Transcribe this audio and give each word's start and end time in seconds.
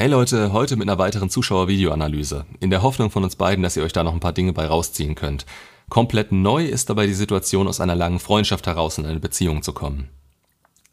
Hey 0.00 0.08
Leute, 0.08 0.54
heute 0.54 0.76
mit 0.76 0.88
einer 0.88 0.96
weiteren 0.96 1.28
Zuschauer-Videoanalyse. 1.28 2.46
In 2.58 2.70
der 2.70 2.80
Hoffnung 2.80 3.10
von 3.10 3.22
uns 3.22 3.36
beiden, 3.36 3.62
dass 3.62 3.76
ihr 3.76 3.82
euch 3.82 3.92
da 3.92 4.02
noch 4.02 4.14
ein 4.14 4.20
paar 4.20 4.32
Dinge 4.32 4.54
bei 4.54 4.64
rausziehen 4.64 5.14
könnt. 5.14 5.44
Komplett 5.90 6.32
neu 6.32 6.64
ist 6.64 6.88
dabei 6.88 7.06
die 7.06 7.12
Situation, 7.12 7.68
aus 7.68 7.82
einer 7.82 7.94
langen 7.94 8.18
Freundschaft 8.18 8.66
heraus 8.66 8.96
in 8.96 9.04
eine 9.04 9.20
Beziehung 9.20 9.60
zu 9.60 9.74
kommen. 9.74 10.08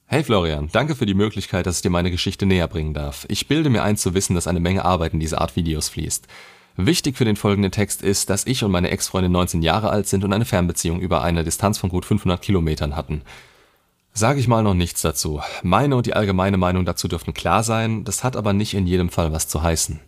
Hey 0.07 0.25
Florian, 0.25 0.67
danke 0.73 0.93
für 0.93 1.05
die 1.05 1.14
Möglichkeit, 1.14 1.65
dass 1.65 1.78
ich 1.78 1.83
dir 1.83 1.89
meine 1.89 2.11
Geschichte 2.11 2.46
näher 2.46 2.68
bringen 2.68 2.93
darf. 2.93 3.25
Ich 3.29 3.47
bilde 3.47 3.70
mir 3.70 3.82
ein 3.82 3.96
zu 3.96 4.14
wissen, 4.14 4.36
dass 4.36 4.46
eine 4.46 4.59
Menge 4.59 4.83
Arbeit 4.83 5.14
in 5.14 5.21
diese 5.21 5.39
Art 5.39 5.55
Videos 5.55 5.87
fließt. 5.87 6.28
Wichtig 6.75 7.15
für 7.15 7.24
den 7.24 7.37
folgenden 7.37 7.71
Text 7.71 8.01
ist, 8.01 8.29
dass 8.29 8.46
ich 8.46 8.65
und 8.65 8.71
meine 8.71 8.89
Ex-Freundin 8.89 9.32
19 9.32 9.61
Jahre 9.61 9.89
alt 9.89 10.10
sind 10.10 10.25
und 10.25 10.33
eine 10.33 10.43
Fernbeziehung 10.43 11.00
über 11.00 11.21
eine 11.21 11.46
Distanz 11.46 11.78
von 11.78 11.89
gut 11.89 12.04
500 12.04 12.42
Kilometern 12.42 12.97
hatten. 12.97 13.21
Sage 14.18 14.39
ich 14.39 14.47
mal 14.47 14.63
noch 14.63 14.73
nichts 14.73 15.04
dazu. 15.04 15.41
Meine 15.61 15.95
und 15.95 16.07
die 16.07 16.15
allgemeine 16.15 16.57
Meinung 16.57 16.86
dazu 16.86 17.07
dürften 17.07 17.36
klar 17.36 17.61
sein, 17.61 18.04
das 18.04 18.23
hat 18.23 18.36
aber 18.36 18.51
nicht 18.51 18.73
in 18.73 18.87
jedem 18.87 19.09
Fall 19.09 19.32
was 19.32 19.47
zu 19.47 19.61
heißen. 19.61 20.00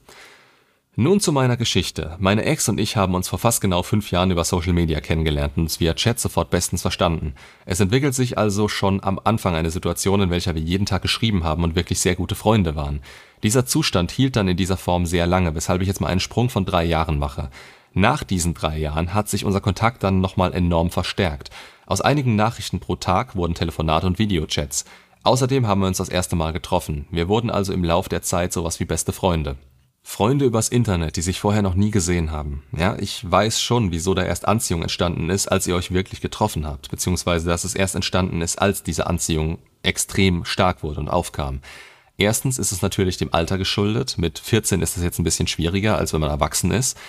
Nun 0.95 1.19
zu 1.19 1.31
meiner 1.31 1.57
Geschichte. 1.57 2.15
Meine 2.17 2.43
Ex 2.43 2.67
und 2.69 2.79
ich 2.79 2.95
haben 2.95 3.13
uns 3.13 3.29
vor 3.29 3.37
fast 3.37 3.61
genau 3.61 3.83
fünf 3.83 4.09
Jahren 4.09 4.31
über 4.31 4.43
Social 4.45 4.73
Media 4.73 4.99
kennengelernt 4.99 5.57
und 5.57 5.63
uns 5.65 5.79
via 5.79 5.93
Chat 5.93 6.19
sofort 6.19 6.49
bestens 6.49 6.81
verstanden. 6.81 7.35
Es 7.67 7.81
entwickelt 7.81 8.15
sich 8.15 8.35
also 8.35 8.67
schon 8.67 9.03
am 9.03 9.19
Anfang 9.23 9.53
eine 9.53 9.69
Situation, 9.69 10.21
in 10.21 10.31
welcher 10.31 10.55
wir 10.55 10.61
jeden 10.63 10.87
Tag 10.87 11.03
geschrieben 11.03 11.43
haben 11.43 11.63
und 11.63 11.75
wirklich 11.75 11.99
sehr 11.99 12.15
gute 12.15 12.33
Freunde 12.33 12.75
waren. 12.75 13.01
Dieser 13.43 13.67
Zustand 13.67 14.09
hielt 14.09 14.35
dann 14.35 14.47
in 14.47 14.57
dieser 14.57 14.77
Form 14.77 15.05
sehr 15.05 15.27
lange, 15.27 15.53
weshalb 15.53 15.83
ich 15.83 15.87
jetzt 15.87 16.01
mal 16.01 16.07
einen 16.07 16.19
Sprung 16.19 16.49
von 16.49 16.65
drei 16.65 16.83
Jahren 16.83 17.19
mache. 17.19 17.51
Nach 17.93 18.23
diesen 18.23 18.53
drei 18.53 18.77
Jahren 18.77 19.13
hat 19.13 19.29
sich 19.29 19.45
unser 19.45 19.61
Kontakt 19.61 20.03
dann 20.03 20.19
nochmal 20.19 20.53
enorm 20.53 20.89
verstärkt. 20.89 21.51
Aus 21.89 22.01
einigen 22.01 22.35
Nachrichten 22.35 22.79
pro 22.79 22.95
Tag 22.97 23.35
wurden 23.35 23.55
Telefonate 23.55 24.05
und 24.05 24.19
Videochats. 24.19 24.85
Außerdem 25.23 25.65
haben 25.65 25.81
wir 25.81 25.87
uns 25.87 25.97
das 25.97 26.07
erste 26.07 26.35
Mal 26.35 26.53
getroffen. 26.53 27.07
Wir 27.09 27.27
wurden 27.27 27.49
also 27.49 27.73
im 27.73 27.83
Lauf 27.83 28.07
der 28.07 28.21
Zeit 28.21 28.53
sowas 28.53 28.79
wie 28.79 28.85
beste 28.85 29.11
Freunde. 29.11 29.55
Freunde 30.03 30.45
übers 30.45 30.69
Internet, 30.69 31.15
die 31.15 31.23
sich 31.23 31.39
vorher 31.39 31.63
noch 31.63 31.73
nie 31.73 31.89
gesehen 31.89 32.29
haben. 32.29 32.61
Ja, 32.77 32.95
ich 32.99 33.29
weiß 33.29 33.59
schon, 33.59 33.91
wieso 33.91 34.13
da 34.13 34.23
erst 34.23 34.47
Anziehung 34.47 34.83
entstanden 34.83 35.31
ist, 35.31 35.47
als 35.47 35.65
ihr 35.65 35.75
euch 35.75 35.91
wirklich 35.91 36.21
getroffen 36.21 36.67
habt, 36.67 36.91
beziehungsweise 36.91 37.47
dass 37.47 37.63
es 37.63 37.73
erst 37.73 37.95
entstanden 37.95 38.43
ist, 38.43 38.61
als 38.61 38.83
diese 38.83 39.07
Anziehung 39.07 39.57
extrem 39.81 40.45
stark 40.45 40.83
wurde 40.83 40.99
und 40.99 41.09
aufkam. 41.09 41.59
Erstens 42.19 42.59
ist 42.59 42.71
es 42.71 42.83
natürlich 42.83 43.17
dem 43.17 43.33
Alter 43.33 43.57
geschuldet. 43.57 44.19
Mit 44.19 44.37
14 44.37 44.83
ist 44.83 44.95
es 44.95 45.01
jetzt 45.01 45.17
ein 45.17 45.23
bisschen 45.23 45.47
schwieriger, 45.47 45.97
als 45.97 46.13
wenn 46.13 46.21
man 46.21 46.29
erwachsen 46.29 46.69
ist. 46.69 46.99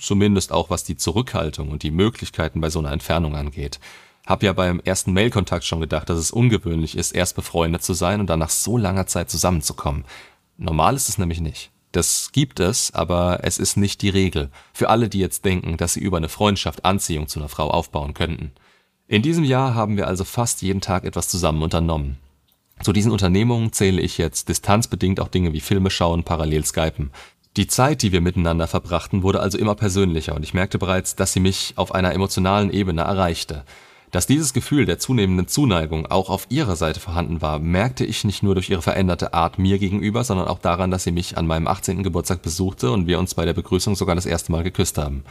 Zumindest 0.00 0.50
auch 0.50 0.68
was 0.68 0.82
die 0.82 0.96
Zurückhaltung 0.96 1.70
und 1.70 1.84
die 1.84 1.92
Möglichkeiten 1.92 2.60
bei 2.60 2.70
so 2.70 2.80
einer 2.80 2.90
Entfernung 2.90 3.36
angeht. 3.36 3.78
Hab 4.26 4.42
ja 4.42 4.52
beim 4.52 4.80
ersten 4.84 5.12
Mailkontakt 5.12 5.64
schon 5.64 5.80
gedacht, 5.80 6.10
dass 6.10 6.18
es 6.18 6.32
ungewöhnlich 6.32 6.96
ist, 6.96 7.12
erst 7.12 7.36
befreundet 7.36 7.82
zu 7.82 7.94
sein 7.94 8.20
und 8.20 8.28
dann 8.28 8.40
nach 8.40 8.50
so 8.50 8.76
langer 8.76 9.06
Zeit 9.06 9.30
zusammenzukommen. 9.30 10.04
Normal 10.58 10.96
ist 10.96 11.08
es 11.08 11.18
nämlich 11.18 11.40
nicht. 11.40 11.70
Das 11.92 12.30
gibt 12.32 12.60
es, 12.60 12.92
aber 12.92 13.40
es 13.42 13.58
ist 13.58 13.76
nicht 13.76 14.02
die 14.02 14.08
Regel. 14.08 14.50
Für 14.72 14.90
alle, 14.90 15.08
die 15.08 15.20
jetzt 15.20 15.44
denken, 15.44 15.76
dass 15.76 15.94
sie 15.94 16.00
über 16.00 16.16
eine 16.16 16.28
Freundschaft 16.28 16.84
Anziehung 16.84 17.28
zu 17.28 17.38
einer 17.38 17.48
Frau 17.48 17.70
aufbauen 17.70 18.12
könnten. 18.12 18.52
In 19.06 19.22
diesem 19.22 19.44
Jahr 19.44 19.74
haben 19.74 19.96
wir 19.96 20.08
also 20.08 20.24
fast 20.24 20.60
jeden 20.60 20.80
Tag 20.80 21.04
etwas 21.04 21.28
zusammen 21.28 21.62
unternommen. 21.62 22.18
Zu 22.82 22.92
diesen 22.92 23.12
Unternehmungen 23.12 23.72
zähle 23.72 24.02
ich 24.02 24.18
jetzt 24.18 24.48
distanzbedingt 24.48 25.20
auch 25.20 25.28
Dinge 25.28 25.52
wie 25.52 25.60
Filme 25.60 25.88
schauen, 25.88 26.24
parallel 26.24 26.64
skypen. 26.64 27.12
Die 27.56 27.68
Zeit, 27.68 28.02
die 28.02 28.12
wir 28.12 28.20
miteinander 28.20 28.66
verbrachten, 28.66 29.22
wurde 29.22 29.40
also 29.40 29.56
immer 29.56 29.74
persönlicher 29.74 30.34
und 30.34 30.42
ich 30.42 30.52
merkte 30.52 30.78
bereits, 30.78 31.16
dass 31.16 31.32
sie 31.32 31.40
mich 31.40 31.72
auf 31.76 31.94
einer 31.94 32.12
emotionalen 32.12 32.70
Ebene 32.70 33.02
erreichte. 33.02 33.64
Dass 34.16 34.26
dieses 34.26 34.54
Gefühl 34.54 34.86
der 34.86 34.98
zunehmenden 34.98 35.46
Zuneigung 35.46 36.06
auch 36.06 36.30
auf 36.30 36.46
ihrer 36.48 36.74
Seite 36.74 37.00
vorhanden 37.00 37.42
war, 37.42 37.58
merkte 37.58 38.06
ich 38.06 38.24
nicht 38.24 38.42
nur 38.42 38.54
durch 38.54 38.70
ihre 38.70 38.80
veränderte 38.80 39.34
Art 39.34 39.58
mir 39.58 39.78
gegenüber, 39.78 40.24
sondern 40.24 40.48
auch 40.48 40.58
daran, 40.58 40.90
dass 40.90 41.04
sie 41.04 41.12
mich 41.12 41.36
an 41.36 41.46
meinem 41.46 41.66
18. 41.66 42.02
Geburtstag 42.02 42.40
besuchte 42.40 42.92
und 42.92 43.06
wir 43.06 43.18
uns 43.18 43.34
bei 43.34 43.44
der 43.44 43.52
Begrüßung 43.52 43.94
sogar 43.94 44.14
das 44.14 44.24
erste 44.24 44.52
Mal 44.52 44.64
geküsst 44.64 44.96
haben. 44.96 45.22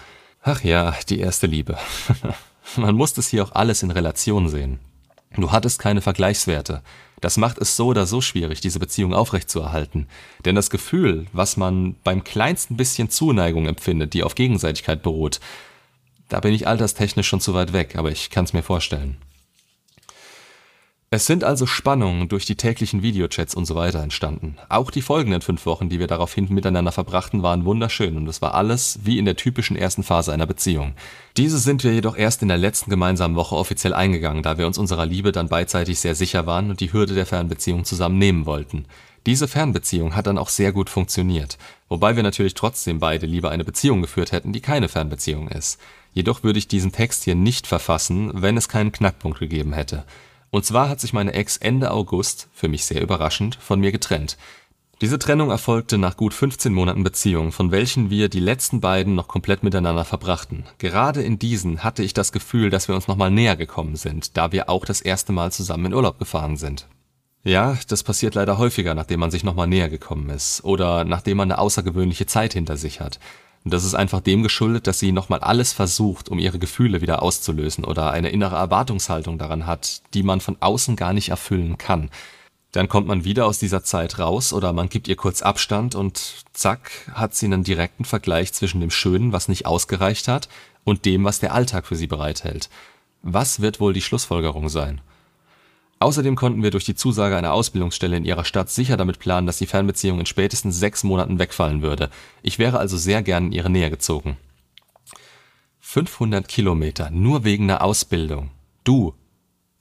Ach 0.44 0.64
ja, 0.64 0.94
die 1.10 1.20
erste 1.20 1.48
Liebe. 1.48 1.80
Man 2.76 2.94
muss 2.94 3.14
das 3.14 3.28
hier 3.28 3.46
auch 3.46 3.54
alles 3.54 3.82
in 3.82 3.90
Relation 3.90 4.50
sehen. 4.50 4.78
Du 5.36 5.52
hattest 5.52 5.80
keine 5.80 6.02
Vergleichswerte. 6.02 6.84
Das 7.22 7.38
macht 7.38 7.58
es 7.58 7.76
so 7.76 7.88
oder 7.88 8.06
so 8.06 8.22
schwierig, 8.22 8.62
diese 8.62 8.78
Beziehung 8.78 9.16
aufrechtzuerhalten. 9.16 10.08
Denn 10.46 10.54
das 10.54 10.70
Gefühl, 10.70 11.26
was 11.34 11.58
man 11.58 11.96
beim 12.04 12.24
kleinsten 12.24 12.78
bisschen 12.78 13.10
Zuneigung 13.10 13.66
empfindet, 13.66 14.14
die 14.14 14.22
auf 14.22 14.36
Gegenseitigkeit 14.36 15.02
beruht, 15.02 15.40
da 16.30 16.40
bin 16.40 16.54
ich 16.54 16.68
alterstechnisch 16.68 17.28
schon 17.28 17.42
zu 17.42 17.54
weit 17.54 17.74
weg, 17.74 17.96
aber 17.96 18.12
ich 18.12 18.30
kann's 18.30 18.54
mir 18.54 18.64
vorstellen. 18.64 19.18
Es 21.12 21.28
sind 21.28 21.46
also 21.46 21.66
Spannungen 21.66 22.28
durch 22.28 22.46
die 22.46 22.58
täglichen 22.58 23.02
Videochats 23.02 23.56
und 23.56 23.66
so 23.66 23.76
weiter 23.76 24.02
entstanden. 24.02 24.58
Auch 24.68 24.92
die 24.92 25.02
folgenden 25.02 25.42
fünf 25.42 25.66
Wochen, 25.66 25.88
die 25.88 26.00
wir 26.00 26.08
daraufhin 26.08 26.54
miteinander 26.54 26.92
verbrachten, 26.92 27.42
waren 27.42 27.64
wunderschön 27.64 28.18
und 28.18 28.28
es 28.28 28.42
war 28.42 28.54
alles 28.54 29.00
wie 29.04 29.18
in 29.18 29.24
der 29.24 29.38
typischen 29.38 29.78
ersten 29.78 30.04
Phase 30.04 30.34
einer 30.34 30.46
Beziehung. 30.46 30.94
Diese 31.38 31.60
sind 31.60 31.86
wir 31.86 31.94
jedoch 31.94 32.18
erst 32.18 32.42
in 32.42 32.50
der 32.50 32.58
letzten 32.58 32.90
gemeinsamen 32.90 33.36
Woche 33.36 33.56
offiziell 33.56 33.94
eingegangen, 33.94 34.44
da 34.44 34.58
wir 34.58 34.68
uns 34.68 34.78
unserer 34.78 35.06
Liebe 35.06 35.32
dann 35.32 35.48
beidseitig 35.48 36.00
sehr 36.00 36.16
sicher 36.16 36.48
waren 36.48 36.70
und 36.70 36.82
die 36.82 36.92
Hürde 36.92 37.14
der 37.14 37.26
Fernbeziehung 37.26 37.86
zusammen 37.86 38.18
nehmen 38.18 38.46
wollten. 38.46 38.86
Diese 39.26 39.48
Fernbeziehung 39.48 40.16
hat 40.16 40.28
dann 40.28 40.38
auch 40.38 40.50
sehr 40.50 40.72
gut 40.72 40.90
funktioniert, 40.90 41.58
wobei 41.88 42.16
wir 42.16 42.24
natürlich 42.24 42.56
trotzdem 42.56 43.00
beide 43.00 43.26
lieber 43.26 43.52
eine 43.52 43.64
Beziehung 43.64 44.02
geführt 44.02 44.32
hätten, 44.32 44.54
die 44.54 44.62
keine 44.62 44.90
Fernbeziehung 44.90 45.48
ist. 45.48 45.80
Jedoch 46.16 46.44
würde 46.44 46.60
ich 46.60 46.70
diesen 46.70 46.94
Text 46.94 47.26
hier 47.26 47.36
nicht 47.36 47.68
verfassen, 47.68 48.32
wenn 48.34 48.56
es 48.56 48.70
keinen 48.70 48.94
Knackpunkt 48.94 49.38
gegeben 49.38 49.74
hätte. 49.74 50.06
Und 50.50 50.64
zwar 50.64 50.88
hat 50.88 51.02
sich 51.02 51.12
meine 51.12 51.34
Ex 51.34 51.58
Ende 51.58 51.92
August, 51.92 52.48
für 52.54 52.70
mich 52.70 52.86
sehr 52.86 53.02
überraschend, 53.02 53.56
von 53.56 53.82
mir 53.82 53.92
getrennt. 53.92 54.38
Diese 55.02 55.20
Trennung 55.20 55.50
erfolgte 55.50 55.98
nach 55.98 56.16
gut 56.16 56.34
15 56.34 56.74
Monaten 56.74 57.04
Beziehung, 57.04 57.52
von 57.52 57.72
welchen 57.72 58.10
wir 58.10 58.30
die 58.30 58.40
letzten 58.40 58.80
beiden 58.80 59.14
noch 59.14 59.28
komplett 59.28 59.62
miteinander 59.62 60.06
verbrachten. 60.06 60.64
Gerade 60.78 61.22
in 61.22 61.38
diesen 61.38 61.84
hatte 61.84 62.02
ich 62.02 62.14
das 62.14 62.32
Gefühl, 62.32 62.70
dass 62.70 62.88
wir 62.88 62.96
uns 62.96 63.10
nochmal 63.10 63.30
näher 63.30 63.58
gekommen 63.58 63.98
sind, 63.98 64.38
da 64.38 64.54
wir 64.54 64.70
auch 64.70 64.86
das 64.86 65.02
erste 65.02 65.34
Mal 65.34 65.52
zusammen 65.52 65.88
in 65.88 65.94
Urlaub 65.94 66.18
gefahren 66.18 66.56
sind. 66.56 66.88
Ja, 67.44 67.78
das 67.90 68.04
passiert 68.04 68.36
leider 68.36 68.58
häufiger, 68.58 68.96
nachdem 68.96 69.20
man 69.20 69.32
sich 69.32 69.44
nochmal 69.44 69.68
näher 69.68 69.90
gekommen 69.90 70.30
ist 70.30 70.64
oder 70.64 71.04
nachdem 71.04 71.38
man 71.38 71.52
eine 71.52 71.60
außergewöhnliche 71.60 72.26
Zeit 72.26 72.54
hinter 72.54 72.78
sich 72.78 73.02
hat. 73.02 73.20
Und 73.66 73.74
das 73.74 73.84
ist 73.84 73.96
einfach 73.96 74.22
dem 74.22 74.44
geschuldet, 74.44 74.86
dass 74.86 75.00
sie 75.00 75.12
nochmal 75.12 75.40
alles 75.40 75.74
versucht, 75.74 76.30
um 76.30 76.38
ihre 76.38 76.60
Gefühle 76.60 77.02
wieder 77.02 77.24
auszulösen 77.24 77.84
oder 77.84 78.12
eine 78.12 78.30
innere 78.30 78.56
Erwartungshaltung 78.56 79.40
daran 79.40 79.66
hat, 79.66 80.04
die 80.14 80.22
man 80.22 80.40
von 80.40 80.58
außen 80.60 80.96
gar 80.96 81.14
nicht 81.14 81.30
erfüllen 81.30 81.80
kann. 81.80 82.12
Dann 82.72 82.88
kommt 82.88 83.08
man 83.08 83.24
wieder 83.24 83.48
aus 83.48 83.58
dieser 83.58 83.84
Zeit 83.84 84.20
raus 84.20 84.54
oder 84.54 84.72
man 84.72 84.88
gibt 84.88 85.08
ihr 85.08 85.16
kurz 85.16 85.42
Abstand 85.42 85.96
und 85.96 86.46
zack, 86.54 86.92
hat 87.14 87.34
sie 87.34 87.48
einen 87.48 87.64
direkten 87.64 88.06
Vergleich 88.06 88.54
zwischen 88.54 88.82
dem 88.82 88.92
Schönen, 88.92 89.32
was 89.32 89.48
nicht 89.48 89.66
ausgereicht 89.66 90.28
hat, 90.28 90.48
und 90.84 91.06
dem, 91.06 91.24
was 91.24 91.40
der 91.40 91.54
Alltag 91.54 91.88
für 91.88 91.96
sie 91.96 92.06
bereithält. 92.06 92.70
Was 93.24 93.62
wird 93.62 93.80
wohl 93.80 93.94
die 93.94 94.02
Schlussfolgerung 94.02 94.70
sein? 94.70 95.02
Außerdem 96.00 96.36
konnten 96.36 96.62
wir 96.62 96.72
durch 96.72 96.84
die 96.84 96.96
Zusage 96.96 97.38
einer 97.38 97.54
Ausbildungsstelle 97.54 98.18
in 98.18 98.26
ihrer 98.26 98.44
Stadt 98.44 98.70
sicher 98.70 98.98
damit 98.98 99.20
planen, 99.20 99.48
dass 99.48 99.58
die 99.58 99.66
Fernbeziehung 99.66 100.20
in 100.20 100.26
spätestens 100.26 100.78
sechs 100.78 101.04
Monaten 101.04 101.40
wegfallen 101.40 101.82
würde. 101.82 102.10
Ich 102.44 102.60
wäre 102.60 102.80
also 102.80 102.98
sehr 102.98 103.24
gern 103.24 103.48
in 103.48 103.52
ihre 103.54 103.70
Nähe 103.70 103.90
gezogen. 103.90 104.38
500 105.80 106.48
Kilometer, 106.48 107.10
nur 107.12 107.44
wegen 107.44 107.66
einer 107.66 107.82
Ausbildung. 107.82 108.52
Du. 108.84 109.14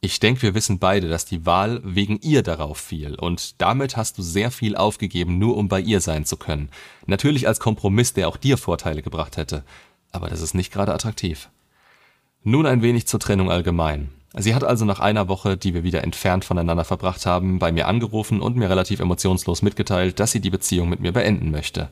Ich 0.01 0.21
denke, 0.21 0.43
wir 0.43 0.55
wissen 0.55 0.79
beide, 0.79 1.09
dass 1.09 1.25
die 1.25 1.47
Wahl 1.47 1.81
wegen 1.83 2.21
ihr 2.21 2.43
darauf 2.43 2.77
fiel 2.77 3.15
und 3.15 3.61
damit 3.61 3.97
hast 3.97 4.19
du 4.19 4.23
sehr 4.23 4.51
viel 4.51 4.77
aufgegeben, 4.77 5.39
nur 5.39 5.57
um 5.57 5.69
bei 5.69 5.81
ihr 5.81 6.03
sein 6.03 6.27
zu 6.27 6.37
können. 6.37 6.69
Natürlich 7.07 7.49
als 7.49 7.59
Kompromiss, 7.59 8.13
der 8.13 8.29
auch 8.29 8.37
dir 8.37 8.59
Vorteile 8.59 9.03
gebracht 9.03 9.39
hätte. 9.39 9.65
Aber 10.13 10.29
das 10.29 10.43
ist 10.43 10.55
nicht 10.55 10.73
gerade 10.73 10.93
attraktiv. 10.93 11.49
Nun 12.43 12.67
ein 12.67 12.83
wenig 12.83 13.07
zur 13.07 13.19
Trennung 13.19 13.51
allgemein. 13.51 14.11
Sie 14.37 14.55
hat 14.55 14.65
also 14.65 14.85
nach 14.85 14.99
einer 14.99 15.29
Woche, 15.29 15.57
die 15.57 15.75
wir 15.75 15.85
wieder 15.85 16.03
entfernt 16.03 16.45
voneinander 16.45 16.85
verbracht 16.85 17.25
haben, 17.25 17.61
bei 17.61 17.71
mir 17.71 17.87
angerufen 17.87 18.41
und 18.41 18.57
mir 18.57 18.69
relativ 18.69 18.99
emotionslos 18.99 19.63
mitgeteilt, 19.63 20.19
dass 20.19 20.33
sie 20.33 20.41
die 20.41 20.51
Beziehung 20.51 20.89
mit 20.89 20.99
mir 20.99 21.13
beenden 21.13 21.53
möchte. 21.53 21.89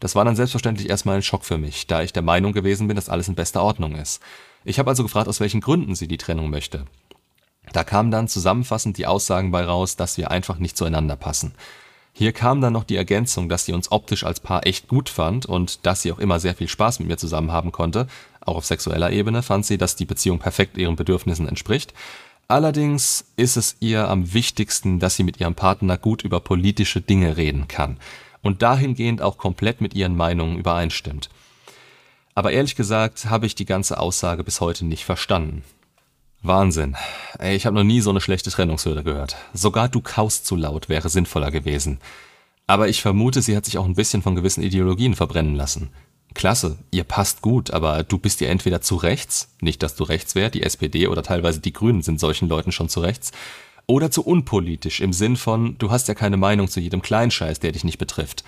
Das 0.00 0.14
war 0.14 0.24
dann 0.24 0.34
selbstverständlich 0.34 0.88
erstmal 0.88 1.16
ein 1.16 1.22
Schock 1.22 1.44
für 1.44 1.58
mich, 1.58 1.86
da 1.86 2.02
ich 2.02 2.12
der 2.12 2.22
Meinung 2.22 2.52
gewesen 2.52 2.88
bin, 2.88 2.96
dass 2.96 3.10
alles 3.10 3.28
in 3.28 3.34
bester 3.34 3.62
Ordnung 3.62 3.94
ist. 3.94 4.22
Ich 4.64 4.78
habe 4.78 4.90
also 4.90 5.02
gefragt, 5.02 5.28
aus 5.28 5.40
welchen 5.40 5.60
Gründen 5.60 5.94
sie 5.94 6.08
die 6.08 6.16
Trennung 6.16 6.48
möchte. 6.48 6.86
Da 7.72 7.84
kamen 7.84 8.10
dann 8.10 8.26
zusammenfassend 8.26 8.96
die 8.96 9.06
Aussagen 9.06 9.50
bei 9.50 9.64
raus, 9.64 9.94
dass 9.96 10.16
wir 10.16 10.30
einfach 10.30 10.58
nicht 10.58 10.76
zueinander 10.76 11.16
passen. 11.16 11.52
Hier 12.14 12.32
kam 12.32 12.60
dann 12.60 12.74
noch 12.74 12.84
die 12.84 12.96
Ergänzung, 12.96 13.48
dass 13.48 13.64
sie 13.64 13.72
uns 13.72 13.90
optisch 13.90 14.24
als 14.24 14.40
Paar 14.40 14.66
echt 14.66 14.88
gut 14.88 15.08
fand 15.08 15.46
und 15.46 15.86
dass 15.86 16.02
sie 16.02 16.12
auch 16.12 16.18
immer 16.18 16.40
sehr 16.40 16.54
viel 16.54 16.68
Spaß 16.68 16.98
mit 16.98 17.08
mir 17.08 17.16
zusammen 17.16 17.52
haben 17.52 17.72
konnte. 17.72 18.06
Auch 18.44 18.56
auf 18.56 18.66
sexueller 18.66 19.10
Ebene 19.10 19.42
fand 19.42 19.64
sie, 19.64 19.78
dass 19.78 19.96
die 19.96 20.04
Beziehung 20.04 20.38
perfekt 20.38 20.76
ihren 20.76 20.96
Bedürfnissen 20.96 21.48
entspricht. 21.48 21.94
Allerdings 22.48 23.24
ist 23.36 23.56
es 23.56 23.76
ihr 23.80 24.08
am 24.08 24.34
wichtigsten, 24.34 24.98
dass 24.98 25.16
sie 25.16 25.22
mit 25.22 25.40
ihrem 25.40 25.54
Partner 25.54 25.96
gut 25.96 26.22
über 26.22 26.40
politische 26.40 27.00
Dinge 27.00 27.36
reden 27.36 27.68
kann 27.68 27.98
und 28.42 28.62
dahingehend 28.62 29.22
auch 29.22 29.38
komplett 29.38 29.80
mit 29.80 29.94
ihren 29.94 30.16
Meinungen 30.16 30.58
übereinstimmt. 30.58 31.30
Aber 32.34 32.52
ehrlich 32.52 32.76
gesagt 32.76 33.26
habe 33.26 33.46
ich 33.46 33.54
die 33.54 33.64
ganze 33.64 33.98
Aussage 33.98 34.42
bis 34.42 34.60
heute 34.60 34.84
nicht 34.84 35.04
verstanden. 35.04 35.62
Wahnsinn. 36.42 36.96
Ey, 37.38 37.54
ich 37.54 37.66
habe 37.66 37.76
noch 37.76 37.84
nie 37.84 38.00
so 38.00 38.10
eine 38.10 38.20
schlechte 38.20 38.50
Trennungshürde 38.50 39.04
gehört. 39.04 39.36
Sogar 39.54 39.88
du 39.88 40.00
kaust 40.00 40.44
zu 40.44 40.56
laut 40.56 40.88
wäre 40.88 41.08
sinnvoller 41.08 41.52
gewesen. 41.52 42.00
Aber 42.66 42.88
ich 42.88 43.00
vermute, 43.00 43.42
sie 43.42 43.56
hat 43.56 43.64
sich 43.64 43.78
auch 43.78 43.84
ein 43.84 43.94
bisschen 43.94 44.22
von 44.22 44.34
gewissen 44.34 44.62
Ideologien 44.62 45.14
verbrennen 45.14 45.54
lassen. 45.54 45.90
Klasse, 46.34 46.78
ihr 46.90 47.04
passt 47.04 47.42
gut, 47.42 47.70
aber 47.70 48.02
du 48.02 48.18
bist 48.18 48.40
ja 48.40 48.48
entweder 48.48 48.80
zu 48.80 48.96
rechts, 48.96 49.48
nicht 49.60 49.82
dass 49.82 49.94
du 49.94 50.04
rechts 50.04 50.34
wär, 50.34 50.50
die 50.50 50.62
SPD 50.62 51.06
oder 51.08 51.22
teilweise 51.22 51.60
die 51.60 51.72
Grünen 51.72 52.02
sind 52.02 52.20
solchen 52.20 52.48
Leuten 52.48 52.72
schon 52.72 52.88
zu 52.88 53.00
rechts, 53.00 53.32
oder 53.86 54.10
zu 54.10 54.22
unpolitisch 54.24 55.00
im 55.00 55.12
Sinn 55.12 55.36
von, 55.36 55.76
du 55.78 55.90
hast 55.90 56.08
ja 56.08 56.14
keine 56.14 56.36
Meinung 56.36 56.68
zu 56.68 56.80
jedem 56.80 57.02
Kleinscheiß, 57.02 57.60
der 57.60 57.72
dich 57.72 57.84
nicht 57.84 57.98
betrifft. 57.98 58.44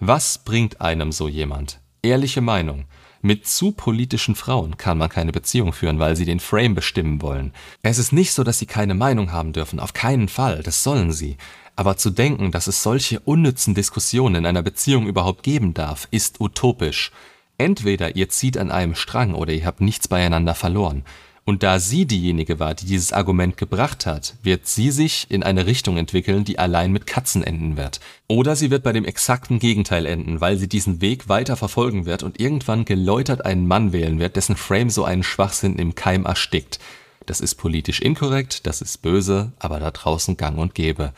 Was 0.00 0.38
bringt 0.38 0.80
einem 0.80 1.12
so 1.12 1.28
jemand? 1.28 1.78
Ehrliche 2.02 2.40
Meinung. 2.40 2.86
Mit 3.24 3.46
zu 3.46 3.70
politischen 3.70 4.34
Frauen 4.34 4.76
kann 4.76 4.98
man 4.98 5.08
keine 5.08 5.30
Beziehung 5.30 5.72
führen, 5.72 6.00
weil 6.00 6.16
sie 6.16 6.24
den 6.24 6.40
Frame 6.40 6.74
bestimmen 6.74 7.22
wollen. 7.22 7.52
Es 7.82 7.98
ist 7.98 8.12
nicht 8.12 8.32
so, 8.32 8.42
dass 8.42 8.58
sie 8.58 8.66
keine 8.66 8.94
Meinung 8.94 9.30
haben 9.30 9.52
dürfen, 9.52 9.78
auf 9.78 9.92
keinen 9.92 10.28
Fall, 10.28 10.64
das 10.64 10.82
sollen 10.82 11.12
sie. 11.12 11.36
Aber 11.76 11.96
zu 11.96 12.10
denken, 12.10 12.50
dass 12.50 12.66
es 12.66 12.82
solche 12.82 13.20
unnützen 13.20 13.74
Diskussionen 13.74 14.36
in 14.36 14.46
einer 14.46 14.62
Beziehung 14.62 15.06
überhaupt 15.06 15.42
geben 15.42 15.74
darf, 15.74 16.06
ist 16.10 16.40
utopisch. 16.40 17.10
Entweder 17.58 18.16
ihr 18.16 18.28
zieht 18.28 18.58
an 18.58 18.70
einem 18.70 18.94
Strang 18.94 19.34
oder 19.34 19.52
ihr 19.52 19.64
habt 19.64 19.80
nichts 19.80 20.08
beieinander 20.08 20.54
verloren. 20.54 21.04
Und 21.44 21.64
da 21.64 21.80
sie 21.80 22.06
diejenige 22.06 22.60
war, 22.60 22.74
die 22.74 22.86
dieses 22.86 23.12
Argument 23.12 23.56
gebracht 23.56 24.06
hat, 24.06 24.36
wird 24.44 24.68
sie 24.68 24.92
sich 24.92 25.26
in 25.28 25.42
eine 25.42 25.66
Richtung 25.66 25.96
entwickeln, 25.96 26.44
die 26.44 26.58
allein 26.58 26.92
mit 26.92 27.06
Katzen 27.06 27.42
enden 27.42 27.76
wird. 27.76 27.98
Oder 28.28 28.54
sie 28.54 28.70
wird 28.70 28.84
bei 28.84 28.92
dem 28.92 29.04
exakten 29.04 29.58
Gegenteil 29.58 30.06
enden, 30.06 30.40
weil 30.40 30.56
sie 30.56 30.68
diesen 30.68 31.00
Weg 31.00 31.28
weiter 31.28 31.56
verfolgen 31.56 32.06
wird 32.06 32.22
und 32.22 32.38
irgendwann 32.38 32.84
geläutert 32.84 33.44
einen 33.44 33.66
Mann 33.66 33.92
wählen 33.92 34.20
wird, 34.20 34.36
dessen 34.36 34.54
Frame 34.54 34.90
so 34.90 35.04
einen 35.04 35.24
Schwachsinn 35.24 35.76
im 35.76 35.96
Keim 35.96 36.26
erstickt. 36.26 36.78
Das 37.26 37.40
ist 37.40 37.56
politisch 37.56 38.00
inkorrekt, 38.00 38.66
das 38.66 38.80
ist 38.80 39.02
böse, 39.02 39.52
aber 39.58 39.80
da 39.80 39.90
draußen 39.90 40.36
gang 40.36 40.58
und 40.58 40.76
gäbe. 40.76 41.12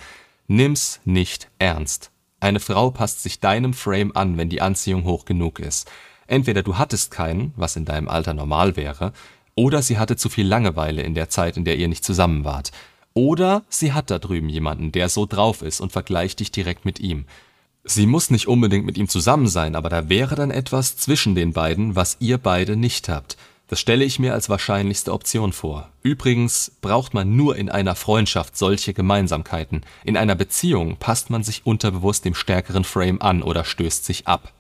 Nimm's 0.46 1.00
nicht 1.04 1.48
ernst. 1.58 2.10
Eine 2.40 2.60
Frau 2.60 2.90
passt 2.90 3.22
sich 3.22 3.40
deinem 3.40 3.72
Frame 3.72 4.12
an, 4.14 4.36
wenn 4.36 4.50
die 4.50 4.60
Anziehung 4.60 5.04
hoch 5.04 5.24
genug 5.24 5.58
ist. 5.58 5.90
Entweder 6.26 6.62
du 6.62 6.76
hattest 6.76 7.10
keinen, 7.10 7.54
was 7.56 7.76
in 7.76 7.86
deinem 7.86 8.08
Alter 8.08 8.34
normal 8.34 8.76
wäre, 8.76 9.12
oder 9.54 9.80
sie 9.82 9.98
hatte 9.98 10.16
zu 10.16 10.28
viel 10.28 10.46
Langeweile 10.46 11.02
in 11.02 11.14
der 11.14 11.28
Zeit, 11.28 11.56
in 11.56 11.64
der 11.64 11.76
ihr 11.76 11.88
nicht 11.88 12.04
zusammen 12.04 12.44
wart. 12.44 12.72
Oder 13.14 13.62
sie 13.68 13.92
hat 13.92 14.10
da 14.10 14.18
drüben 14.18 14.48
jemanden, 14.48 14.92
der 14.92 15.08
so 15.08 15.24
drauf 15.24 15.62
ist 15.62 15.80
und 15.80 15.92
vergleicht 15.92 16.40
dich 16.40 16.50
direkt 16.50 16.84
mit 16.84 17.00
ihm. 17.00 17.24
Sie 17.84 18.06
muss 18.06 18.30
nicht 18.30 18.48
unbedingt 18.48 18.84
mit 18.84 18.98
ihm 18.98 19.08
zusammen 19.08 19.46
sein, 19.46 19.76
aber 19.76 19.88
da 19.88 20.08
wäre 20.08 20.34
dann 20.34 20.50
etwas 20.50 20.96
zwischen 20.96 21.34
den 21.34 21.52
beiden, 21.52 21.96
was 21.96 22.16
ihr 22.18 22.38
beide 22.38 22.76
nicht 22.76 23.08
habt. 23.08 23.36
Das 23.68 23.80
stelle 23.80 24.04
ich 24.04 24.18
mir 24.18 24.34
als 24.34 24.50
wahrscheinlichste 24.50 25.12
Option 25.12 25.52
vor. 25.52 25.88
Übrigens 26.02 26.72
braucht 26.82 27.14
man 27.14 27.34
nur 27.34 27.56
in 27.56 27.70
einer 27.70 27.94
Freundschaft 27.94 28.58
solche 28.58 28.92
Gemeinsamkeiten. 28.92 29.86
In 30.04 30.18
einer 30.18 30.34
Beziehung 30.34 30.96
passt 30.98 31.30
man 31.30 31.42
sich 31.42 31.64
unterbewusst 31.64 32.24
dem 32.26 32.34
stärkeren 32.34 32.84
Frame 32.84 33.22
an 33.22 33.42
oder 33.42 33.64
stößt 33.64 34.04
sich 34.04 34.26
ab. 34.26 34.52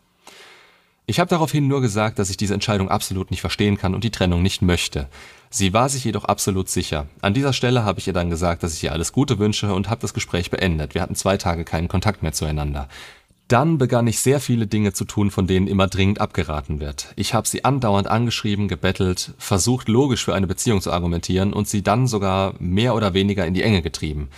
Ich 1.06 1.20
habe 1.20 1.28
daraufhin 1.28 1.68
nur 1.68 1.82
gesagt, 1.82 2.18
dass 2.18 2.30
ich 2.30 2.38
diese 2.38 2.54
Entscheidung 2.54 2.88
absolut 2.88 3.30
nicht 3.30 3.42
verstehen 3.42 3.76
kann 3.76 3.94
und 3.94 4.04
die 4.04 4.10
Trennung 4.10 4.42
nicht 4.42 4.62
möchte. 4.62 5.08
Sie 5.50 5.74
war 5.74 5.90
sich 5.90 6.02
jedoch 6.02 6.24
absolut 6.24 6.70
sicher. 6.70 7.06
An 7.20 7.34
dieser 7.34 7.52
Stelle 7.52 7.84
habe 7.84 8.00
ich 8.00 8.06
ihr 8.06 8.14
dann 8.14 8.30
gesagt, 8.30 8.62
dass 8.62 8.74
ich 8.74 8.82
ihr 8.84 8.92
alles 8.92 9.12
Gute 9.12 9.38
wünsche 9.38 9.74
und 9.74 9.90
habe 9.90 10.00
das 10.00 10.14
Gespräch 10.14 10.50
beendet. 10.50 10.94
Wir 10.94 11.02
hatten 11.02 11.14
zwei 11.14 11.36
Tage 11.36 11.64
keinen 11.64 11.88
Kontakt 11.88 12.22
mehr 12.22 12.32
zueinander. 12.32 12.88
Dann 13.48 13.76
begann 13.76 14.06
ich 14.06 14.20
sehr 14.20 14.40
viele 14.40 14.66
Dinge 14.66 14.94
zu 14.94 15.04
tun, 15.04 15.30
von 15.30 15.46
denen 15.46 15.66
immer 15.66 15.86
dringend 15.86 16.20
abgeraten 16.20 16.80
wird. 16.80 17.12
Ich 17.16 17.34
habe 17.34 17.46
sie 17.46 17.64
andauernd 17.64 18.08
angeschrieben, 18.08 18.68
gebettelt, 18.68 19.34
versucht 19.36 19.88
logisch 19.88 20.24
für 20.24 20.34
eine 20.34 20.46
Beziehung 20.46 20.80
zu 20.80 20.90
argumentieren 20.92 21.52
und 21.52 21.68
sie 21.68 21.82
dann 21.82 22.06
sogar 22.06 22.54
mehr 22.58 22.94
oder 22.94 23.12
weniger 23.12 23.46
in 23.46 23.52
die 23.52 23.62
Enge 23.62 23.82
getrieben. 23.82 24.30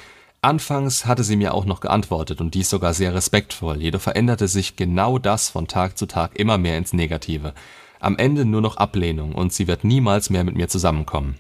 Anfangs 0.43 1.07
hatte 1.07 1.25
sie 1.25 1.37
mir 1.37 1.55
auch 1.55 1.65
noch 1.65 1.81
geantwortet 1.81 2.41
und 2.41 2.55
dies 2.55 2.69
sogar 2.69 2.95
sehr 2.95 3.15
respektvoll, 3.15 3.81
jedoch 3.81 4.01
veränderte 4.01 4.49
sich 4.49 4.77
genau 4.77 5.19
das 5.19 5.51
von 5.51 5.69
Tag 5.69 5.97
zu 5.97 6.07
Tag 6.07 6.39
immer 6.39 6.59
mehr 6.59 6.77
ins 6.77 6.93
Negative. 6.93 7.55
Am 8.01 8.17
Ende 8.17 8.45
nur 8.45 8.61
noch 8.61 8.77
Ablehnung 8.77 9.35
und 9.35 9.53
sie 9.53 9.67
wird 9.67 9.85
niemals 9.85 10.31
mehr 10.31 10.45
mit 10.45 10.57
mir 10.57 10.69
zusammenkommen. 10.69 11.37